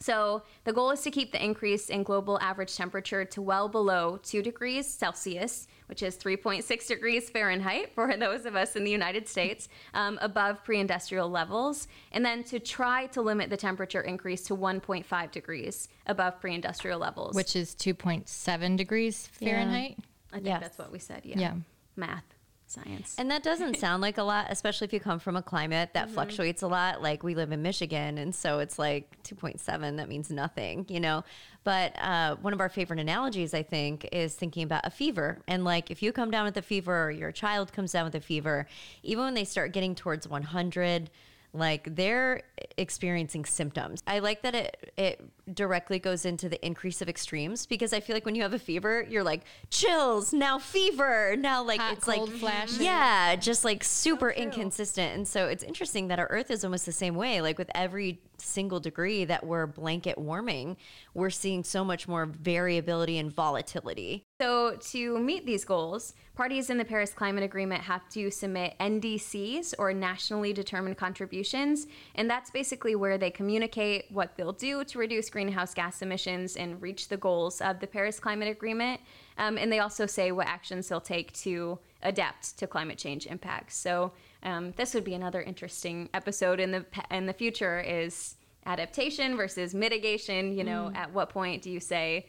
So 0.00 0.42
the 0.64 0.72
goal 0.72 0.90
is 0.90 1.02
to 1.02 1.10
keep 1.10 1.32
the 1.32 1.44
increase 1.44 1.90
in 1.90 2.02
global 2.02 2.38
average 2.40 2.76
temperature 2.76 3.24
to 3.24 3.42
well 3.42 3.68
below 3.68 4.18
2 4.22 4.42
degrees 4.42 4.86
Celsius, 4.86 5.66
which 5.88 6.02
is 6.02 6.16
3.6 6.16 6.86
degrees 6.86 7.30
Fahrenheit 7.30 7.92
for 7.94 8.16
those 8.16 8.44
of 8.46 8.54
us 8.54 8.76
in 8.76 8.84
the 8.84 8.90
United 8.90 9.26
States, 9.26 9.68
um, 9.94 10.18
above 10.20 10.62
pre 10.62 10.78
industrial 10.78 11.28
levels, 11.28 11.88
and 12.12 12.24
then 12.24 12.44
to 12.44 12.58
try 12.60 13.06
to 13.06 13.22
limit 13.22 13.50
the 13.50 13.56
temperature 13.56 14.02
increase 14.02 14.42
to 14.44 14.54
1.5 14.56 15.30
degrees 15.30 15.88
above 16.06 16.40
pre 16.40 16.54
industrial 16.54 16.98
levels. 16.98 17.34
Which 17.34 17.56
is 17.56 17.74
2.7 17.74 18.76
degrees 18.76 19.28
Yeah. 19.40 19.48
Fahrenheit. 19.50 19.96
I 20.32 20.36
think 20.36 20.46
Yes. 20.46 20.60
that's 20.62 20.78
what 20.78 20.92
we 20.92 20.98
said. 20.98 21.22
Yeah. 21.24 21.38
Yeah. 21.38 21.54
Math, 21.96 22.24
science. 22.70 23.14
And 23.18 23.30
that 23.30 23.42
doesn't 23.42 23.76
sound 23.78 24.02
like 24.02 24.18
a 24.18 24.22
lot, 24.22 24.46
especially 24.50 24.86
if 24.86 24.92
you 24.92 25.00
come 25.00 25.18
from 25.18 25.36
a 25.36 25.42
climate 25.42 25.90
that 25.94 26.10
fluctuates 26.10 26.62
a 26.62 26.68
lot. 26.68 27.02
Like 27.02 27.22
we 27.22 27.34
live 27.34 27.52
in 27.52 27.62
Michigan, 27.62 28.18
and 28.18 28.34
so 28.34 28.58
it's 28.58 28.78
like 28.78 29.22
2.7, 29.22 29.96
that 29.96 30.08
means 30.08 30.30
nothing, 30.30 30.86
you 30.88 31.00
know? 31.00 31.24
But 31.64 31.92
uh, 32.00 32.36
one 32.36 32.52
of 32.52 32.60
our 32.60 32.68
favorite 32.68 33.00
analogies, 33.00 33.52
I 33.52 33.62
think, 33.62 34.08
is 34.12 34.34
thinking 34.34 34.62
about 34.62 34.82
a 34.84 34.90
fever. 34.90 35.38
And 35.46 35.64
like 35.64 35.90
if 35.90 36.02
you 36.02 36.12
come 36.12 36.30
down 36.30 36.44
with 36.44 36.56
a 36.56 36.62
fever 36.62 37.04
or 37.04 37.10
your 37.10 37.32
child 37.32 37.72
comes 37.72 37.92
down 37.92 38.04
with 38.04 38.14
a 38.14 38.20
fever, 38.20 38.66
even 39.02 39.24
when 39.24 39.34
they 39.34 39.44
start 39.44 39.72
getting 39.72 39.94
towards 39.94 40.26
100, 40.26 41.10
like 41.52 41.94
they're 41.96 42.42
experiencing 42.76 43.44
symptoms. 43.44 44.02
I 44.06 44.18
like 44.18 44.42
that 44.42 44.54
it 44.54 44.92
it 44.96 45.20
directly 45.54 45.98
goes 45.98 46.24
into 46.24 46.48
the 46.48 46.64
increase 46.64 47.00
of 47.00 47.08
extremes 47.08 47.64
because 47.66 47.92
I 47.92 48.00
feel 48.00 48.14
like 48.14 48.26
when 48.26 48.34
you 48.34 48.42
have 48.42 48.52
a 48.52 48.58
fever, 48.58 49.06
you're 49.08 49.24
like 49.24 49.44
chills, 49.70 50.32
now 50.32 50.58
fever, 50.58 51.36
now 51.38 51.62
like 51.62 51.80
Hot, 51.80 51.94
it's 51.94 52.04
cold 52.04 52.30
like 52.30 52.38
flashes. 52.38 52.80
yeah, 52.80 53.34
just 53.36 53.64
like 53.64 53.82
super 53.82 54.32
true. 54.32 54.42
inconsistent. 54.42 55.14
And 55.14 55.26
so 55.26 55.46
it's 55.48 55.62
interesting 55.64 56.08
that 56.08 56.18
our 56.18 56.26
Earth 56.26 56.50
is 56.50 56.64
almost 56.64 56.84
the 56.86 56.92
same 56.92 57.14
way. 57.14 57.40
Like 57.40 57.58
with 57.58 57.70
every 57.74 58.20
single 58.38 58.80
degree 58.80 59.24
that 59.24 59.44
we're 59.44 59.66
blanket 59.66 60.18
warming, 60.18 60.76
we're 61.14 61.30
seeing 61.30 61.64
so 61.64 61.84
much 61.84 62.08
more 62.08 62.26
variability 62.26 63.18
and 63.18 63.32
volatility. 63.32 64.24
So, 64.40 64.76
to 64.76 65.18
meet 65.18 65.46
these 65.46 65.64
goals, 65.64 66.14
parties 66.34 66.70
in 66.70 66.78
the 66.78 66.84
Paris 66.84 67.12
Climate 67.12 67.42
Agreement 67.42 67.82
have 67.82 68.08
to 68.10 68.30
submit 68.30 68.74
NDCs 68.78 69.74
or 69.78 69.92
nationally 69.92 70.52
determined 70.52 70.96
contributions. 70.96 71.86
And 72.14 72.30
that's 72.30 72.50
basically 72.50 72.94
where 72.94 73.18
they 73.18 73.30
communicate 73.30 74.06
what 74.10 74.36
they'll 74.36 74.52
do 74.52 74.84
to 74.84 74.98
reduce 74.98 75.28
greenhouse 75.30 75.74
gas 75.74 76.02
emissions 76.02 76.56
and 76.56 76.80
reach 76.80 77.08
the 77.08 77.16
goals 77.16 77.60
of 77.60 77.80
the 77.80 77.86
Paris 77.86 78.20
Climate 78.20 78.48
Agreement. 78.48 79.00
Um, 79.36 79.58
and 79.58 79.72
they 79.72 79.80
also 79.80 80.06
say 80.06 80.30
what 80.30 80.46
actions 80.46 80.88
they'll 80.88 81.00
take 81.00 81.32
to 81.32 81.78
adapt 82.02 82.58
to 82.58 82.66
climate 82.66 82.98
change 82.98 83.26
impacts. 83.26 83.76
So, 83.76 84.12
um, 84.42 84.72
this 84.76 84.94
would 84.94 85.04
be 85.04 85.14
another 85.14 85.42
interesting 85.42 86.08
episode 86.14 86.60
in 86.60 86.70
the, 86.70 86.84
in 87.10 87.26
the 87.26 87.32
future 87.32 87.80
is 87.80 88.36
adaptation 88.66 89.36
versus 89.36 89.74
mitigation. 89.74 90.56
You 90.56 90.64
know, 90.64 90.92
at 90.94 91.12
what 91.12 91.30
point 91.30 91.62
do 91.62 91.70
you 91.70 91.80
say 91.80 92.26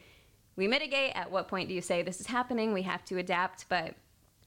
we 0.55 0.67
mitigate? 0.67 1.15
At 1.15 1.29
what 1.29 1.47
point 1.47 1.69
do 1.69 1.75
you 1.75 1.81
say 1.81 2.01
this 2.01 2.19
is 2.19 2.27
happening? 2.27 2.73
We 2.73 2.81
have 2.83 3.05
to 3.05 3.17
adapt. 3.17 3.67
But 3.69 3.95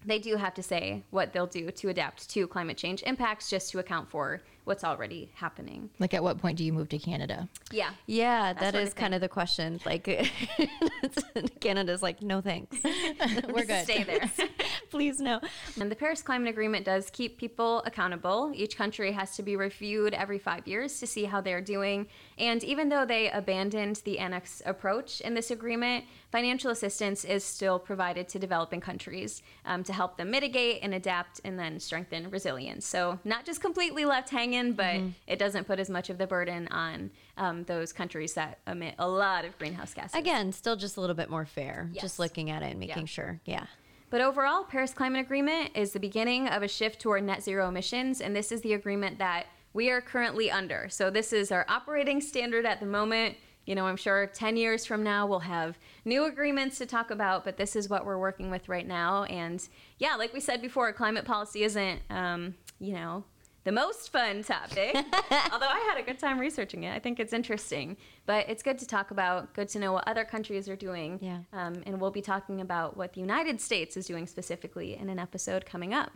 they 0.04 0.18
do 0.18 0.36
have 0.36 0.54
to 0.54 0.62
say 0.62 1.04
what 1.10 1.32
they'll 1.32 1.46
do 1.46 1.70
to 1.70 1.88
adapt 1.88 2.28
to 2.30 2.46
climate 2.48 2.76
change 2.76 3.02
impacts 3.04 3.48
just 3.48 3.70
to 3.70 3.78
account 3.78 4.10
for 4.10 4.42
what's 4.64 4.84
already 4.84 5.30
happening. 5.34 5.90
Like, 5.98 6.14
at 6.14 6.22
what 6.22 6.38
point 6.38 6.58
do 6.58 6.64
you 6.64 6.72
move 6.72 6.88
to 6.90 6.98
Canada? 6.98 7.48
Yeah. 7.70 7.90
Yeah, 8.06 8.52
that 8.52 8.74
sort 8.74 8.86
of 8.86 8.94
kind 8.94 9.14
of 9.14 9.20
the 9.20 9.28
question. 9.28 9.80
Like, 9.84 10.04
Canada's 11.60 12.02
like, 12.02 12.22
no 12.22 12.40
thanks. 12.40 12.76
We're 13.48 13.64
good. 13.64 13.84
Stay 13.84 14.04
there. 14.04 14.30
Please 14.90 15.20
no. 15.20 15.40
And 15.80 15.90
the 15.90 15.96
Paris 15.96 16.22
Climate 16.22 16.48
Agreement 16.48 16.84
does 16.84 17.10
keep 17.10 17.38
people 17.38 17.82
accountable. 17.84 18.52
Each 18.54 18.76
country 18.76 19.12
has 19.12 19.34
to 19.36 19.42
be 19.42 19.56
reviewed 19.56 20.14
every 20.14 20.38
five 20.38 20.68
years 20.68 21.00
to 21.00 21.06
see 21.06 21.24
how 21.24 21.40
they're 21.40 21.60
doing. 21.60 22.06
And 22.38 22.62
even 22.62 22.88
though 22.88 23.04
they 23.04 23.30
abandoned 23.30 24.02
the 24.04 24.18
annex 24.18 24.62
approach 24.64 25.20
in 25.22 25.34
this 25.34 25.50
agreement, 25.50 26.04
financial 26.30 26.70
assistance 26.70 27.24
is 27.24 27.42
still 27.44 27.78
provided 27.78 28.28
to 28.28 28.38
developing 28.38 28.80
countries 28.80 29.42
um, 29.64 29.82
to 29.84 29.92
help 29.92 30.16
them 30.16 30.30
mitigate 30.30 30.80
and 30.82 30.94
adapt 30.94 31.40
and 31.44 31.58
then 31.58 31.80
strengthen 31.80 32.30
resilience. 32.30 32.86
So, 32.86 33.18
not 33.24 33.44
just 33.44 33.60
completely 33.60 34.04
left 34.04 34.30
hanging, 34.30 34.51
but 34.72 35.00
it 35.26 35.38
doesn't 35.38 35.66
put 35.66 35.78
as 35.80 35.88
much 35.90 36.10
of 36.10 36.18
the 36.18 36.26
burden 36.26 36.68
on 36.70 37.10
um, 37.36 37.64
those 37.64 37.92
countries 37.92 38.34
that 38.34 38.58
emit 38.66 38.94
a 38.98 39.08
lot 39.08 39.44
of 39.44 39.58
greenhouse 39.58 39.94
gases. 39.94 40.14
Again, 40.14 40.52
still 40.52 40.76
just 40.76 40.96
a 40.96 41.00
little 41.00 41.16
bit 41.16 41.30
more 41.30 41.44
fair. 41.46 41.88
Yes. 41.92 42.02
Just 42.02 42.18
looking 42.18 42.50
at 42.50 42.62
it 42.62 42.70
and 42.72 42.80
making 42.80 43.02
Yeah. 43.02 43.06
sure. 43.06 43.40
Yeah. 43.44 43.66
But 44.10 44.20
overall, 44.20 44.64
Paris 44.64 44.92
Climate 44.92 45.22
Agreement 45.24 45.70
is 45.74 45.92
the 45.92 46.00
beginning 46.00 46.46
of 46.48 46.62
a 46.62 46.68
shift 46.68 47.00
toward 47.00 47.24
net 47.24 47.42
zero 47.42 47.68
emissions, 47.68 48.20
and 48.20 48.36
this 48.36 48.52
is 48.52 48.60
the 48.60 48.74
agreement 48.74 49.18
that 49.18 49.46
we 49.72 49.88
are 49.90 50.02
currently 50.02 50.50
under. 50.50 50.88
So 50.90 51.08
this 51.08 51.32
is 51.32 51.50
our 51.50 51.64
operating 51.68 52.20
standard 52.20 52.66
at 52.66 52.78
the 52.80 52.84
moment. 52.86 53.36
You 53.64 53.74
know, 53.76 53.86
I'm 53.86 53.96
sure 53.96 54.26
10 54.26 54.56
years 54.56 54.84
from 54.84 55.02
now 55.04 55.24
we'll 55.26 55.38
have 55.38 55.78
new 56.04 56.24
agreements 56.24 56.76
to 56.78 56.84
talk 56.86 57.10
about, 57.12 57.44
but 57.44 57.56
this 57.56 57.74
is 57.76 57.88
what 57.88 58.04
we're 58.04 58.18
working 58.18 58.50
with 58.50 58.68
right 58.68 58.86
now. 58.86 59.22
And 59.24 59.66
yeah, 59.98 60.16
like 60.16 60.34
we 60.34 60.40
said 60.40 60.60
before, 60.60 60.92
climate 60.92 61.24
policy 61.24 61.62
isn't, 61.62 62.00
um, 62.10 62.54
you 62.80 62.92
know, 62.92 63.24
the 63.64 63.72
most 63.72 64.10
fun 64.10 64.42
topic. 64.42 64.94
Although 64.94 65.66
I 65.66 65.88
had 65.90 65.98
a 65.98 66.02
good 66.02 66.18
time 66.18 66.38
researching 66.38 66.84
it. 66.84 66.94
I 66.94 66.98
think 66.98 67.20
it's 67.20 67.32
interesting. 67.32 67.96
But 68.26 68.48
it's 68.48 68.62
good 68.62 68.78
to 68.78 68.86
talk 68.86 69.10
about, 69.10 69.54
good 69.54 69.68
to 69.70 69.78
know 69.78 69.92
what 69.92 70.06
other 70.06 70.24
countries 70.24 70.68
are 70.68 70.76
doing. 70.76 71.18
Yeah. 71.20 71.38
Um, 71.52 71.82
and 71.86 72.00
we'll 72.00 72.10
be 72.10 72.22
talking 72.22 72.60
about 72.60 72.96
what 72.96 73.12
the 73.12 73.20
United 73.20 73.60
States 73.60 73.96
is 73.96 74.06
doing 74.06 74.26
specifically 74.26 74.96
in 74.96 75.08
an 75.08 75.18
episode 75.18 75.66
coming 75.66 75.94
up. 75.94 76.12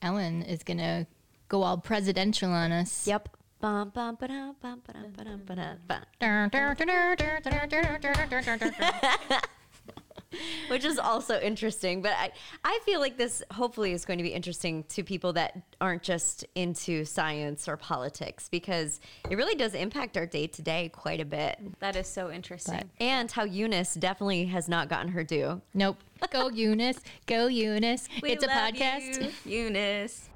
Ellen 0.00 0.42
is 0.42 0.62
going 0.62 0.78
to 0.78 1.06
go 1.48 1.62
all 1.62 1.78
presidential 1.78 2.50
on 2.50 2.72
us. 2.72 3.06
Yep. 3.06 3.36
Which 10.68 10.84
is 10.84 10.98
also 10.98 11.40
interesting. 11.40 12.02
But 12.02 12.12
I, 12.12 12.30
I 12.64 12.78
feel 12.84 13.00
like 13.00 13.16
this 13.16 13.42
hopefully 13.50 13.92
is 13.92 14.04
going 14.04 14.18
to 14.18 14.22
be 14.22 14.32
interesting 14.32 14.84
to 14.84 15.02
people 15.02 15.32
that 15.34 15.60
aren't 15.80 16.02
just 16.02 16.44
into 16.54 17.04
science 17.04 17.68
or 17.68 17.76
politics 17.76 18.48
because 18.48 19.00
it 19.30 19.36
really 19.36 19.54
does 19.54 19.74
impact 19.74 20.16
our 20.16 20.26
day 20.26 20.46
to 20.48 20.62
day 20.62 20.90
quite 20.92 21.20
a 21.20 21.24
bit. 21.24 21.58
That 21.80 21.96
is 21.96 22.06
so 22.06 22.30
interesting. 22.30 22.90
And 23.00 23.30
how 23.30 23.44
Eunice 23.44 23.94
definitely 23.94 24.46
has 24.46 24.68
not 24.68 24.88
gotten 24.88 25.08
her 25.12 25.24
due. 25.24 25.60
Nope. 25.74 25.98
Go 26.30 26.48
Eunice. 26.48 27.00
Go 27.26 27.46
Eunice. 27.46 28.08
We 28.22 28.32
it's 28.32 28.44
a 28.44 28.48
podcast. 28.48 29.32
you, 29.44 29.64
Eunice. 29.64 30.28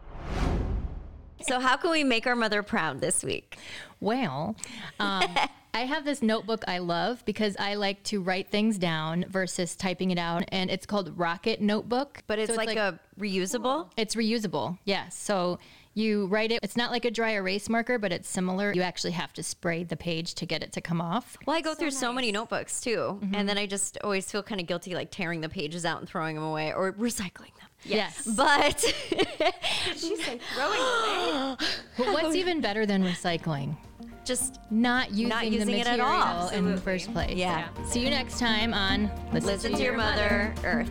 So, 1.43 1.61
how 1.61 1.77
can 1.77 1.91
we 1.91 2.05
make 2.05 2.27
our 2.27 2.37
mother 2.37 2.63
proud 2.63 3.01
this 3.01 3.23
week? 3.23 3.57
Well, 4.01 4.57
um, 4.99 5.25
I 5.75 5.81
have 5.81 6.05
this 6.07 6.23
notebook 6.23 6.65
I 6.67 6.79
love 6.79 7.23
because 7.27 7.55
I 7.59 7.75
like 7.75 8.03
to 8.05 8.23
write 8.23 8.51
things 8.51 8.79
down 8.79 9.27
versus 9.29 9.77
typing 9.77 10.11
it 10.11 10.19
out, 10.19 10.45
and 10.49 10.71
it's 10.71 10.87
called 10.87 11.19
Rocket 11.19 11.61
Notebook. 11.61 12.23
But 12.27 12.39
it's, 12.39 12.51
So 12.51 12.57
like, 12.57 12.77
a 12.77 12.99
reusable. 13.21 13.91
It's 13.97 14.15
reusable, 14.15 14.79
yes. 14.85 15.15
So 15.17 15.59
you 15.93 16.27
write 16.27 16.51
it. 16.53 16.61
It's 16.63 16.77
not 16.77 16.91
like 16.91 17.05
a 17.05 17.11
dry 17.11 17.33
erase 17.33 17.69
marker, 17.69 17.99
but 17.99 18.11
it's 18.13 18.29
similar. 18.29 18.73
You 18.73 18.83
actually 18.83 19.13
have 19.13 19.33
to 19.35 19.43
spray 19.43 19.85
the 19.85 19.97
page 19.97 20.35
to 20.37 20.47
get 20.47 20.63
it 20.63 20.73
to 20.73 20.81
come 20.81 21.01
off. 21.01 21.37
Well, 21.47 21.57
I 21.57 21.61
go 21.61 21.75
through 21.75 21.91
so 21.91 22.13
many 22.13 22.33
notebooks 22.33 22.81
too, 22.81 23.19
and 23.35 23.47
then 23.49 23.59
I 23.59 23.67
just 23.67 23.99
always 24.03 24.31
feel 24.31 24.43
kind 24.43 24.61
of 24.61 24.67
guilty, 24.67 24.95
like 24.95 25.11
tearing 25.11 25.43
the 25.43 25.49
pages 25.49 25.85
out 25.85 25.99
and 26.01 26.09
throwing 26.09 26.37
them 26.37 26.45
away 26.45 26.73
or 26.73 26.93
recycling 26.95 27.55
them. 27.59 27.66
Yes. 27.85 28.27
But 28.37 28.81
She's 29.97 30.27
like 30.27 30.41
throwing 30.55 30.79
away. 30.81 31.57
But 31.97 32.07
what's 32.13 32.35
even 32.35 32.61
better 32.61 32.87
than 32.87 33.03
recycling? 33.05 33.77
just 34.25 34.59
Not 34.73 35.13
using, 35.13 35.53
using 35.53 35.67
the 35.69 35.79
it 35.81 35.87
at 35.87 36.01
all. 36.01 36.49
in 36.49 36.65
the 36.65 36.73
Absolutely. 36.73 36.81
first 36.81 37.13
place. 37.13 37.37
Yeah. 37.37 37.69
See 37.87 38.01
you 38.01 38.11
next 38.11 38.41
time 38.41 38.75
on 38.75 39.09
Listen, 39.33 39.51
listen 39.51 39.73
to 39.75 39.83
your 39.83 39.97
mother, 39.97 40.53
Earth. 40.65 40.91